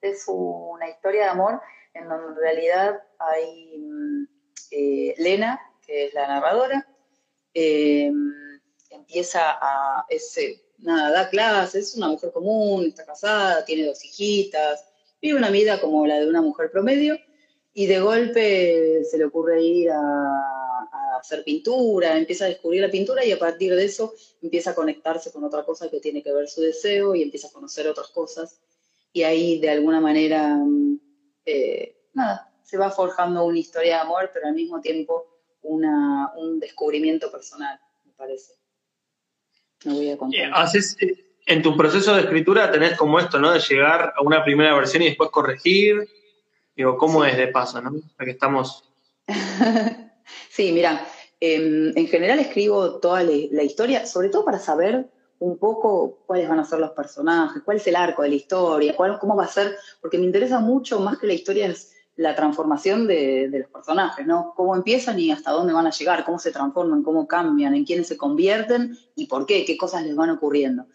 es 0.00 0.24
una 0.28 0.88
historia 0.88 1.24
de 1.24 1.30
amor 1.30 1.60
en 1.94 2.08
donde 2.08 2.28
en 2.28 2.36
realidad 2.36 3.02
hay 3.18 3.78
mm, 3.78 4.24
eh, 4.70 5.14
Lena, 5.18 5.60
que 5.86 6.06
es 6.06 6.14
la 6.14 6.26
narradora, 6.26 6.86
eh, 7.54 8.12
empieza 8.90 9.40
a, 9.60 10.04
ese 10.08 10.62
nada, 10.78 11.10
da 11.10 11.30
clases, 11.30 11.90
es 11.90 11.96
una 11.96 12.08
mujer 12.08 12.32
común, 12.32 12.86
está 12.86 13.06
casada, 13.06 13.64
tiene 13.64 13.86
dos 13.86 14.04
hijitas, 14.04 14.85
vive 15.20 15.38
una 15.38 15.50
vida 15.50 15.80
como 15.80 16.06
la 16.06 16.18
de 16.20 16.28
una 16.28 16.42
mujer 16.42 16.70
promedio, 16.70 17.18
y 17.78 17.86
de 17.86 18.00
golpe 18.00 19.04
se 19.04 19.18
le 19.18 19.26
ocurre 19.26 19.62
ir 19.62 19.90
a, 19.90 20.56
hacer 21.20 21.44
pintura, 21.44 22.16
empieza 22.16 22.44
a 22.44 22.48
descubrir 22.48 22.80
la 22.80 22.90
pintura 22.90 23.24
y 23.24 23.32
a 23.32 23.38
partir 23.38 23.74
de 23.74 23.84
eso 23.84 24.14
empieza 24.42 24.70
a 24.70 24.74
conectarse 24.74 25.32
con 25.32 25.44
otra 25.44 25.64
cosa 25.64 25.90
que 25.90 26.00
tiene 26.00 26.22
que 26.22 26.32
ver 26.32 26.48
su 26.48 26.60
deseo 26.60 27.14
y 27.14 27.22
empieza 27.22 27.48
a 27.48 27.52
conocer 27.52 27.88
otras 27.88 28.08
cosas. 28.08 28.60
Y 29.12 29.22
ahí 29.22 29.58
de 29.58 29.70
alguna 29.70 30.00
manera, 30.00 30.56
mm, 30.56 31.00
eh, 31.46 31.96
nada, 32.12 32.52
se 32.62 32.76
va 32.76 32.90
forjando 32.90 33.44
una 33.44 33.58
historia 33.58 33.96
de 33.96 34.02
amor, 34.02 34.30
pero 34.32 34.46
al 34.46 34.54
mismo 34.54 34.80
tiempo 34.80 35.26
una, 35.62 36.32
un 36.36 36.60
descubrimiento 36.60 37.30
personal, 37.30 37.78
me 38.04 38.12
parece. 38.12 38.54
No 39.84 39.94
voy 39.94 40.10
a 40.10 40.16
contar. 40.16 40.40
Eh, 40.40 40.50
eh, 41.00 41.25
en 41.46 41.62
tu 41.62 41.76
proceso 41.76 42.14
de 42.14 42.22
escritura 42.22 42.70
tenés 42.70 42.96
como 42.98 43.18
esto, 43.18 43.38
¿no? 43.38 43.52
De 43.52 43.60
llegar 43.60 44.12
a 44.16 44.22
una 44.22 44.44
primera 44.44 44.74
versión 44.74 45.02
y 45.02 45.06
después 45.06 45.30
corregir 45.30 46.08
Digo, 46.76 46.98
¿cómo 46.98 47.24
es 47.24 47.36
de 47.38 47.48
paso, 47.48 47.80
no? 47.80 47.90
que 48.18 48.30
estamos. 48.30 48.84
sí, 50.50 50.72
mira, 50.72 51.06
em, 51.40 51.96
en, 51.96 52.06
general 52.06 52.38
escribo 52.38 52.98
toda 52.98 53.22
la, 53.22 53.62
historia, 53.62 54.04
sobre 54.04 54.28
todo 54.28 54.44
para 54.44 54.58
saber 54.58 55.08
un 55.38 55.56
poco 55.56 56.18
cuáles 56.26 56.48
van 56.48 56.58
a 56.58 56.64
ser 56.64 56.80
los 56.80 56.90
personajes, 56.90 57.62
cuál 57.64 57.78
es 57.78 57.86
el 57.86 57.96
arco 57.96 58.22
de 58.22 58.28
la 58.28 58.34
historia, 58.34 58.94
cuál, 58.94 59.18
cómo 59.18 59.34
va 59.34 59.44
a 59.44 59.48
ser, 59.48 59.74
porque 60.02 60.18
me 60.18 60.26
interesa 60.26 60.60
mucho 60.60 61.00
más 61.00 61.18
que 61.18 61.26
la 61.26 61.32
historia 61.32 61.66
es 61.66 61.94
la 62.16 62.34
transformación 62.34 63.06
de, 63.06 63.48
de, 63.48 63.58
los 63.60 63.70
personajes, 63.70 64.26
¿no? 64.26 64.52
Cómo 64.54 64.74
empiezan 64.76 65.18
y 65.18 65.30
hasta 65.30 65.52
dónde 65.52 65.72
van 65.72 65.86
a 65.86 65.90
llegar, 65.90 66.24
cómo 66.24 66.38
se 66.38 66.52
transforman, 66.52 67.02
cómo 67.02 67.26
cambian, 67.26 67.74
en 67.74 67.84
quiénes 67.84 68.06
se 68.06 68.18
convierten 68.18 68.98
y 69.14 69.26
por 69.26 69.46
qué, 69.46 69.64
qué 69.64 69.78
cosas 69.78 70.02
les 70.02 70.14
van 70.14 70.30
ocurriendo. 70.30 70.86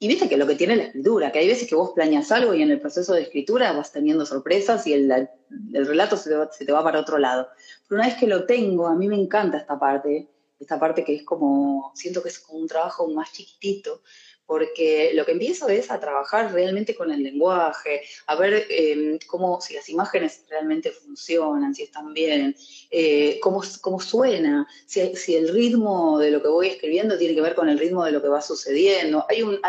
Y 0.00 0.06
viste 0.06 0.28
que 0.28 0.36
lo 0.36 0.46
que 0.46 0.54
tiene 0.54 0.76
la 0.76 0.84
escritura, 0.84 1.32
que 1.32 1.40
hay 1.40 1.48
veces 1.48 1.68
que 1.68 1.74
vos 1.74 1.90
planeas 1.92 2.30
algo 2.30 2.54
y 2.54 2.62
en 2.62 2.70
el 2.70 2.80
proceso 2.80 3.14
de 3.14 3.22
escritura 3.22 3.72
vas 3.72 3.90
teniendo 3.90 4.24
sorpresas 4.24 4.86
y 4.86 4.92
el, 4.92 5.28
relato 5.72 6.16
se 6.16 6.30
te, 6.64 6.72
va, 6.72 6.84
para 6.84 7.00
otro 7.00 7.18
lado. 7.18 7.48
Pero 7.88 8.00
una 8.00 8.08
vez 8.08 8.16
que 8.16 8.28
lo 8.28 8.46
tengo, 8.46 8.86
a 8.86 8.94
mí 8.94 9.08
me 9.08 9.16
encanta 9.16 9.58
esta 9.58 9.76
parte, 9.78 10.28
esta 10.60 10.78
parte 10.78 11.02
que 11.02 11.16
es 11.16 11.24
como, 11.24 11.90
siento 11.96 12.22
que 12.22 12.28
es 12.28 12.38
como 12.38 12.60
un 12.60 12.68
trabajo 12.68 13.08
más 13.08 13.32
chiquitito, 13.32 14.02
porque 14.48 15.10
lo 15.12 15.26
que 15.26 15.32
empiezo 15.32 15.68
es 15.68 15.90
a 15.90 16.00
trabajar 16.00 16.54
realmente 16.54 16.94
con 16.94 17.12
el 17.12 17.22
lenguaje, 17.22 18.00
a 18.26 18.34
ver 18.34 18.64
em, 18.70 19.18
cómo, 19.26 19.60
si 19.60 19.74
las 19.74 19.90
imágenes 19.90 20.42
realmente 20.48 20.90
funcionan, 20.90 21.74
si 21.74 21.82
están 21.82 22.14
bien, 22.14 22.56
eh, 22.90 23.38
cómo, 23.42 23.62
cómo, 23.82 24.00
suena, 24.00 24.66
si, 24.86 25.14
si, 25.16 25.36
el 25.36 25.50
ritmo 25.50 26.18
de 26.18 26.30
lo 26.30 26.40
que 26.40 26.48
voy 26.48 26.68
escribiendo 26.68 27.18
tiene 27.18 27.34
que 27.34 27.42
ver 27.42 27.54
con 27.54 27.68
el 27.68 27.78
ritmo 27.78 28.02
de 28.06 28.12
lo 28.12 28.22
que 28.22 28.28
va 28.28 28.40
sucediendo. 28.40 29.26
Hay 29.28 29.42
un, 29.42 29.60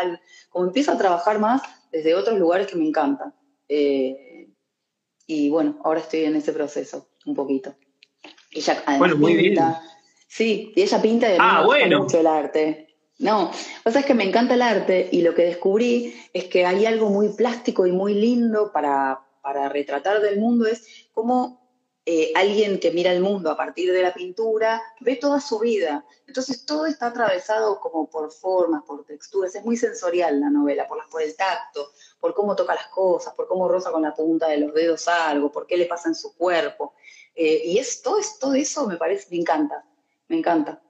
como 0.48 0.64
empiezo 0.64 0.92
a 0.92 0.98
trabajar 0.98 1.38
más 1.38 1.60
desde 1.92 2.14
otros 2.14 2.38
lugares 2.38 2.66
que 2.66 2.76
me 2.76 2.88
encantan. 2.88 3.34
Eh, 3.68 4.48
y 5.26 5.50
bueno, 5.50 5.78
ahora 5.84 6.00
estoy 6.00 6.24
en 6.24 6.36
ese 6.36 6.54
proceso 6.54 7.10
un 7.26 7.34
poquito. 7.34 7.74
Ella, 8.50 8.82
bueno, 8.96 9.16
muy 9.16 9.36
bien. 9.36 9.58
Sí, 10.26 10.72
y 10.74 10.80
ella 10.80 11.02
pinta 11.02 11.30
y 11.30 11.36
ah, 11.38 11.64
bueno. 11.66 12.04
mucho 12.04 12.18
el 12.20 12.26
arte. 12.26 12.89
No, 13.20 13.52
lo 13.84 13.92
que 13.92 13.98
es 13.98 14.06
que 14.06 14.14
me 14.14 14.24
encanta 14.24 14.54
el 14.54 14.62
arte 14.62 15.10
y 15.12 15.20
lo 15.20 15.34
que 15.34 15.44
descubrí 15.44 16.18
es 16.32 16.44
que 16.46 16.64
hay 16.64 16.86
algo 16.86 17.10
muy 17.10 17.28
plástico 17.28 17.86
y 17.86 17.92
muy 17.92 18.14
lindo 18.14 18.72
para, 18.72 19.20
para 19.42 19.68
retratar 19.68 20.22
del 20.22 20.40
mundo, 20.40 20.66
es 20.66 21.08
cómo 21.12 21.60
eh, 22.06 22.32
alguien 22.34 22.80
que 22.80 22.90
mira 22.92 23.12
el 23.12 23.20
mundo 23.20 23.50
a 23.50 23.58
partir 23.58 23.92
de 23.92 24.02
la 24.02 24.14
pintura 24.14 24.80
ve 25.00 25.16
toda 25.16 25.38
su 25.38 25.58
vida. 25.58 26.02
Entonces 26.26 26.64
todo 26.64 26.86
está 26.86 27.08
atravesado 27.08 27.78
como 27.78 28.08
por 28.08 28.32
formas, 28.32 28.84
por 28.84 29.04
texturas, 29.04 29.54
es 29.54 29.62
muy 29.66 29.76
sensorial 29.76 30.40
la 30.40 30.48
novela, 30.48 30.88
por, 30.88 31.06
por 31.10 31.20
el 31.20 31.36
tacto, 31.36 31.90
por 32.20 32.32
cómo 32.32 32.56
toca 32.56 32.74
las 32.74 32.86
cosas, 32.86 33.34
por 33.34 33.46
cómo 33.46 33.68
roza 33.68 33.92
con 33.92 34.00
la 34.00 34.14
punta 34.14 34.48
de 34.48 34.56
los 34.56 34.72
dedos 34.72 35.06
algo, 35.08 35.52
por 35.52 35.66
qué 35.66 35.76
le 35.76 35.84
pasa 35.84 36.08
en 36.08 36.14
su 36.14 36.34
cuerpo. 36.34 36.94
Eh, 37.34 37.64
y 37.66 37.76
es, 37.76 38.00
todo, 38.00 38.16
todo 38.40 38.54
eso 38.54 38.86
me 38.86 38.96
parece, 38.96 39.28
me 39.30 39.36
encanta, 39.36 39.84
me 40.26 40.38
encanta. 40.38 40.80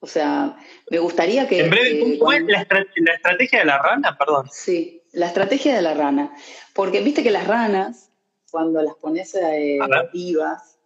O 0.00 0.06
sea, 0.06 0.56
me 0.90 0.98
gustaría 0.98 1.48
que... 1.48 1.60
En 1.60 1.70
breve, 1.70 2.18
¿cómo 2.18 2.32
es 2.32 2.44
la, 2.44 2.62
estrategia 2.62 3.60
de 3.60 3.64
la 3.64 3.78
rana? 3.78 4.16
Perdón. 4.16 4.46
Sí, 4.50 5.02
la 5.12 5.26
estrategia 5.26 5.74
de 5.74 5.82
la 5.82 5.94
rana. 5.94 6.34
Porque 6.72 7.00
viste 7.00 7.22
que 7.22 7.32
las 7.32 7.46
ranas, 7.46 8.10
cuando 8.50 8.80
las 8.80 8.94
pones 8.94 9.34
eh, 9.34 9.78
vivas, 10.12 10.78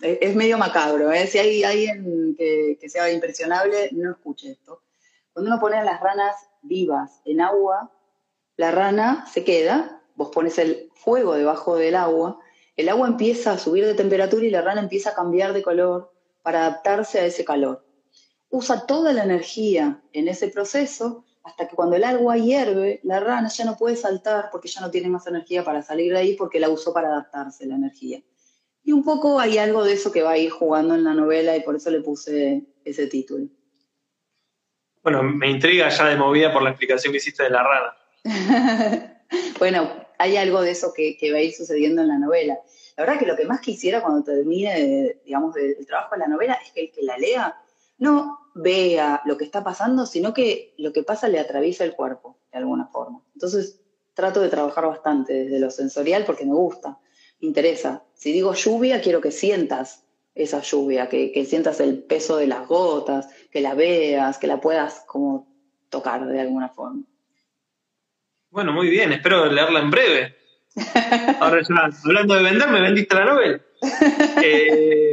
es, 0.00 0.34
medio 0.34 0.58
macabro. 0.58 1.10
¿eh? 1.12 1.26
Si 1.26 1.38
hay 1.38 1.64
alguien 1.64 2.34
que, 2.36 2.76
que, 2.78 2.88
sea 2.90 3.10
impresionable, 3.10 3.88
no 3.92 4.10
escuche 4.10 4.50
esto. 4.50 4.82
Cuando 5.32 5.50
uno 5.50 5.60
pone 5.60 5.78
a 5.78 5.84
las 5.84 6.00
ranas 6.00 6.36
vivas 6.60 7.22
en 7.24 7.40
agua, 7.40 7.90
la 8.56 8.70
rana 8.70 9.24
se 9.32 9.44
queda, 9.44 10.02
vos 10.14 10.28
pones 10.28 10.58
el 10.58 10.90
fuego 10.94 11.34
debajo 11.34 11.76
del 11.76 11.94
agua, 11.94 12.38
el 12.76 12.90
agua 12.90 13.08
empieza 13.08 13.52
a 13.52 13.58
subir 13.58 13.86
de 13.86 13.94
temperatura 13.94 14.44
y 14.44 14.50
la 14.50 14.62
rana 14.62 14.80
empieza 14.80 15.10
a 15.10 15.14
cambiar 15.14 15.54
de 15.54 15.62
color 15.62 16.12
para 16.42 16.66
adaptarse 16.66 17.18
a 17.18 17.24
ese 17.24 17.44
calor 17.44 17.87
usa 18.50 18.86
toda 18.86 19.12
la 19.12 19.24
energía 19.24 20.00
en 20.12 20.28
ese 20.28 20.48
proceso 20.48 21.24
hasta 21.48 21.66
que 21.66 21.76
cuando 21.76 21.96
el 21.96 22.04
agua 22.04 22.36
hierve, 22.36 23.00
la 23.04 23.20
rana 23.20 23.48
ya 23.48 23.64
no 23.64 23.76
puede 23.76 23.96
saltar 23.96 24.48
porque 24.52 24.68
ya 24.68 24.80
no 24.80 24.90
tiene 24.90 25.08
más 25.08 25.26
energía 25.26 25.64
para 25.64 25.82
salir 25.82 26.12
de 26.12 26.18
ahí 26.18 26.34
porque 26.34 26.60
la 26.60 26.68
usó 26.68 26.92
para 26.92 27.08
adaptarse 27.08 27.66
la 27.66 27.76
energía. 27.76 28.20
Y 28.82 28.92
un 28.92 29.02
poco 29.02 29.40
hay 29.40 29.58
algo 29.58 29.84
de 29.84 29.94
eso 29.94 30.12
que 30.12 30.22
va 30.22 30.32
a 30.32 30.38
ir 30.38 30.50
jugando 30.50 30.94
en 30.94 31.04
la 31.04 31.14
novela 31.14 31.56
y 31.56 31.60
por 31.60 31.76
eso 31.76 31.90
le 31.90 32.00
puse 32.00 32.64
ese 32.84 33.06
título. 33.06 33.46
Bueno, 35.02 35.22
me 35.22 35.50
intriga 35.50 35.88
ya 35.88 36.06
de 36.06 36.16
movida 36.16 36.52
por 36.52 36.62
la 36.62 36.70
explicación 36.70 37.12
que 37.12 37.18
hiciste 37.18 37.44
de 37.44 37.50
la 37.50 37.62
rana. 37.62 37.96
bueno, 39.58 39.90
hay 40.18 40.36
algo 40.36 40.60
de 40.60 40.72
eso 40.72 40.92
que, 40.94 41.16
va 41.32 41.38
a 41.38 41.42
ir 41.42 41.52
sucediendo 41.52 42.02
en 42.02 42.08
la 42.08 42.18
novela. 42.18 42.58
La 42.96 43.04
verdad 43.04 43.18
que 43.18 43.26
lo 43.26 43.36
que 43.36 43.46
más 43.46 43.60
quisiera 43.60 44.02
cuando 44.02 44.24
termine, 44.24 45.16
digamos, 45.24 45.56
el 45.56 45.86
trabajo 45.86 46.14
de 46.14 46.20
la 46.20 46.28
novela 46.28 46.58
es 46.64 46.72
que 46.72 46.80
el 46.82 46.90
que 46.90 47.02
la 47.02 47.16
lea 47.16 47.54
no 47.98 48.38
vea 48.54 49.22
lo 49.24 49.36
que 49.36 49.44
está 49.44 49.62
pasando, 49.62 50.06
sino 50.06 50.32
que 50.32 50.74
lo 50.78 50.92
que 50.92 51.02
pasa 51.02 51.28
le 51.28 51.38
atraviesa 51.38 51.84
el 51.84 51.94
cuerpo, 51.94 52.38
de 52.52 52.58
alguna 52.58 52.86
forma. 52.86 53.22
Entonces, 53.34 53.80
trato 54.14 54.40
de 54.40 54.48
trabajar 54.48 54.86
bastante 54.86 55.32
desde 55.32 55.60
lo 55.60 55.70
sensorial 55.70 56.24
porque 56.24 56.44
me 56.44 56.54
gusta, 56.54 56.98
me 57.40 57.48
interesa. 57.48 58.04
Si 58.14 58.32
digo 58.32 58.54
lluvia, 58.54 59.00
quiero 59.00 59.20
que 59.20 59.30
sientas 59.30 60.04
esa 60.34 60.60
lluvia, 60.60 61.08
que, 61.08 61.44
sientas 61.44 61.80
el 61.80 62.02
peso 62.02 62.36
de 62.36 62.46
las 62.46 62.66
gotas, 62.66 63.28
que 63.50 63.60
la 63.60 63.74
veas, 63.74 64.38
que 64.38 64.46
la 64.46 64.60
puedas 64.60 65.04
como 65.06 65.48
tocar 65.88 66.26
de 66.26 66.40
alguna 66.40 66.68
forma. 66.68 67.02
Bueno, 68.50 68.72
muy 68.72 68.88
bien, 68.88 69.12
espero 69.12 69.46
leerla 69.46 69.80
en 69.80 69.90
breve. 69.90 70.36
Ahora 71.40 71.60
ya, 71.62 71.90
hablando 72.04 72.34
de 72.34 72.42
vender, 72.42 72.68
me 72.68 72.80
vendiste 72.80 73.14
la 73.14 73.24
novela. 73.24 73.60
Eh, 74.42 75.04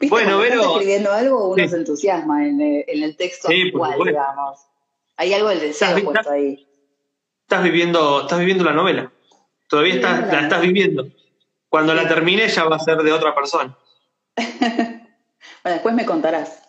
bueno, 0.00 0.38
pero. 0.40 0.62
escribiendo 0.62 1.12
algo, 1.12 1.48
uno 1.50 1.68
se 1.68 1.76
entusiasma 1.76 2.46
en, 2.46 2.60
eh, 2.60 2.84
el 2.88 3.16
texto 3.16 3.48
actual, 3.48 3.98
digamos. 4.04 4.60
Hay 5.16 5.32
algo 5.32 5.48
del 5.48 5.60
deseo 5.60 6.02
puesto 6.02 6.30
ahí. 6.30 6.66
Estás 7.42 7.62
viviendo, 7.62 8.22
estás 8.22 8.38
viviendo 8.38 8.64
la 8.64 8.72
novela. 8.72 9.12
Todavía 9.68 9.94
estás, 9.94 10.32
la, 10.32 10.40
estás 10.40 10.60
viviendo. 10.62 11.06
Cuando 11.68 11.94
la 11.94 12.08
termine 12.08 12.48
ya 12.48 12.64
va 12.64 12.76
a 12.76 12.80
ser 12.80 12.98
de 12.98 13.12
otra 13.12 13.34
persona. 13.34 13.76
bueno, 14.36 15.00
después 15.64 15.94
me 15.94 16.04
contarás. 16.04 16.62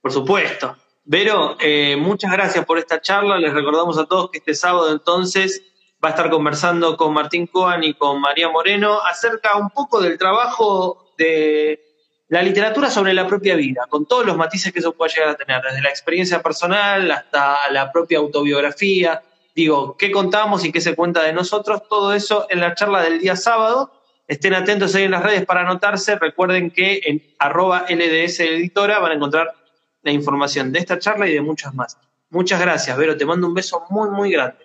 Por 0.00 0.12
supuesto. 0.12 0.76
Vero, 1.04 1.56
eh, 1.60 1.96
muchas 1.96 2.32
gracias 2.32 2.64
por 2.64 2.78
esta 2.78 3.00
charla. 3.00 3.38
Les 3.38 3.52
recordamos 3.52 3.98
a 3.98 4.06
todos 4.06 4.30
que 4.30 4.38
este 4.38 4.54
sábado 4.54 4.90
entonces 4.90 5.62
va 6.02 6.08
a 6.08 6.12
estar 6.12 6.30
conversando 6.30 6.96
con 6.96 7.12
Martín 7.12 7.46
Coan 7.46 7.84
y 7.84 7.94
con 7.94 8.20
María 8.20 8.48
Moreno 8.48 9.00
acerca 9.00 9.56
un 9.56 9.70
poco 9.70 10.00
del 10.00 10.18
trabajo 10.18 11.12
de 11.16 11.93
la 12.28 12.42
literatura 12.42 12.90
sobre 12.90 13.12
la 13.12 13.26
propia 13.26 13.54
vida, 13.54 13.86
con 13.88 14.06
todos 14.06 14.24
los 14.24 14.36
matices 14.36 14.72
que 14.72 14.78
eso 14.78 14.92
puede 14.92 15.12
llegar 15.14 15.30
a 15.30 15.34
tener, 15.34 15.62
desde 15.62 15.82
la 15.82 15.90
experiencia 15.90 16.42
personal 16.42 17.10
hasta 17.10 17.70
la 17.70 17.92
propia 17.92 18.18
autobiografía. 18.18 19.22
Digo, 19.54 19.96
qué 19.96 20.10
contamos 20.10 20.64
y 20.64 20.72
qué 20.72 20.80
se 20.80 20.96
cuenta 20.96 21.22
de 21.22 21.32
nosotros, 21.32 21.82
todo 21.88 22.12
eso 22.14 22.46
en 22.50 22.60
la 22.60 22.74
charla 22.74 23.02
del 23.02 23.20
día 23.20 23.36
sábado. 23.36 23.92
Estén 24.26 24.54
atentos 24.54 24.94
ahí 24.94 25.04
en 25.04 25.10
las 25.10 25.22
redes 25.22 25.44
para 25.44 25.60
anotarse. 25.60 26.16
Recuerden 26.16 26.70
que 26.70 27.00
en 27.04 27.22
arroba 27.38 27.84
LDS 27.88 28.40
Editora 28.40 28.98
van 28.98 29.12
a 29.12 29.14
encontrar 29.14 29.54
la 30.02 30.12
información 30.12 30.72
de 30.72 30.78
esta 30.78 30.98
charla 30.98 31.28
y 31.28 31.34
de 31.34 31.42
muchas 31.42 31.74
más. 31.74 31.98
Muchas 32.30 32.60
gracias, 32.60 32.96
Vero. 32.96 33.16
Te 33.16 33.26
mando 33.26 33.46
un 33.46 33.54
beso 33.54 33.84
muy, 33.90 34.10
muy 34.10 34.32
grande. 34.32 34.56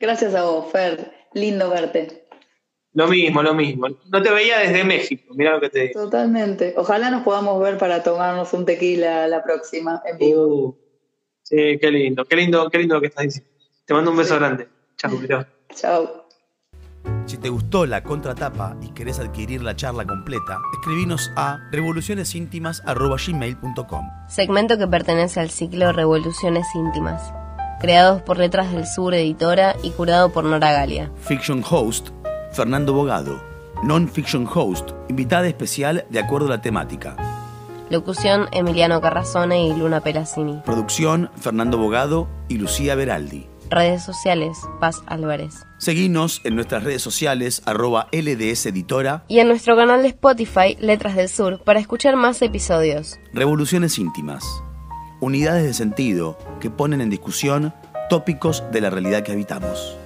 Gracias 0.00 0.34
a 0.34 0.42
vos, 0.44 0.70
Fer. 0.72 1.12
Lindo 1.32 1.70
verte. 1.70 2.21
Lo 2.94 3.08
mismo, 3.08 3.42
lo 3.42 3.54
mismo. 3.54 3.88
No 4.10 4.22
te 4.22 4.30
veía 4.30 4.58
desde 4.58 4.84
México, 4.84 5.32
mira 5.34 5.52
lo 5.52 5.60
que 5.60 5.70
te 5.70 5.80
digo. 5.80 6.02
Totalmente. 6.02 6.74
Ojalá 6.76 7.10
nos 7.10 7.22
podamos 7.22 7.58
ver 7.62 7.78
para 7.78 8.02
tomarnos 8.02 8.52
un 8.52 8.66
tequila 8.66 9.26
la 9.28 9.42
próxima 9.42 10.02
en 10.04 10.18
vivo. 10.18 10.46
Uh, 10.46 10.76
sí, 11.42 11.78
qué 11.80 11.90
lindo, 11.90 12.26
qué 12.26 12.36
lindo, 12.36 12.68
qué 12.68 12.76
lindo 12.78 12.96
lo 12.96 13.00
que 13.00 13.06
estás 13.06 13.24
diciendo. 13.24 13.50
Te 13.86 13.94
mando 13.94 14.10
un 14.10 14.18
beso 14.18 14.36
grande. 14.36 14.68
Chao, 14.96 15.12
Chao. 15.74 16.26
Si 17.26 17.36
te 17.38 17.48
gustó 17.48 17.84
la 17.86 18.04
contratapa 18.04 18.76
y 18.82 18.90
querés 18.90 19.18
adquirir 19.18 19.62
la 19.62 19.74
charla 19.74 20.04
completa, 20.04 20.58
escribinos 20.74 21.32
a 21.34 21.58
revolucionesíntimas.gmail.com 21.72 24.10
Segmento 24.28 24.78
que 24.78 24.86
pertenece 24.86 25.40
al 25.40 25.50
ciclo 25.50 25.90
Revoluciones 25.92 26.66
Íntimas, 26.74 27.32
creados 27.80 28.22
por 28.22 28.38
Letras 28.38 28.72
del 28.72 28.86
Sur 28.86 29.14
Editora 29.14 29.74
y 29.82 29.90
curado 29.90 30.30
por 30.30 30.44
Nora 30.44 30.70
Galia. 30.72 31.10
Fiction 31.16 31.64
Host 31.68 32.10
Fernando 32.52 32.92
Bogado. 32.92 33.42
Non-fiction 33.82 34.46
host, 34.46 34.90
invitada 35.08 35.48
especial 35.48 36.04
de 36.10 36.20
acuerdo 36.20 36.46
a 36.48 36.50
la 36.50 36.62
temática. 36.62 37.16
Locución 37.88 38.46
Emiliano 38.52 39.00
Carrazone 39.00 39.66
y 39.66 39.74
Luna 39.74 40.00
Pelacini. 40.00 40.60
Producción 40.64 41.30
Fernando 41.36 41.78
Bogado 41.78 42.28
y 42.48 42.58
Lucía 42.58 42.94
Beraldi. 42.94 43.46
Redes 43.70 44.02
sociales 44.04 44.58
Paz 44.80 45.02
Álvarez. 45.06 45.64
Seguinos 45.78 46.42
en 46.44 46.54
nuestras 46.54 46.84
redes 46.84 47.00
sociales 47.00 47.62
arroba 47.64 48.08
LDS 48.12 48.66
Editora 48.66 49.24
y 49.28 49.38
en 49.38 49.48
nuestro 49.48 49.74
canal 49.74 50.02
de 50.02 50.08
Spotify 50.08 50.76
Letras 50.78 51.16
del 51.16 51.30
Sur 51.30 51.62
para 51.64 51.80
escuchar 51.80 52.16
más 52.16 52.42
episodios. 52.42 53.18
Revoluciones 53.32 53.98
íntimas. 53.98 54.44
Unidades 55.20 55.64
de 55.64 55.72
sentido 55.72 56.38
que 56.60 56.70
ponen 56.70 57.00
en 57.00 57.08
discusión 57.08 57.72
tópicos 58.10 58.62
de 58.72 58.82
la 58.82 58.90
realidad 58.90 59.22
que 59.22 59.32
habitamos. 59.32 59.96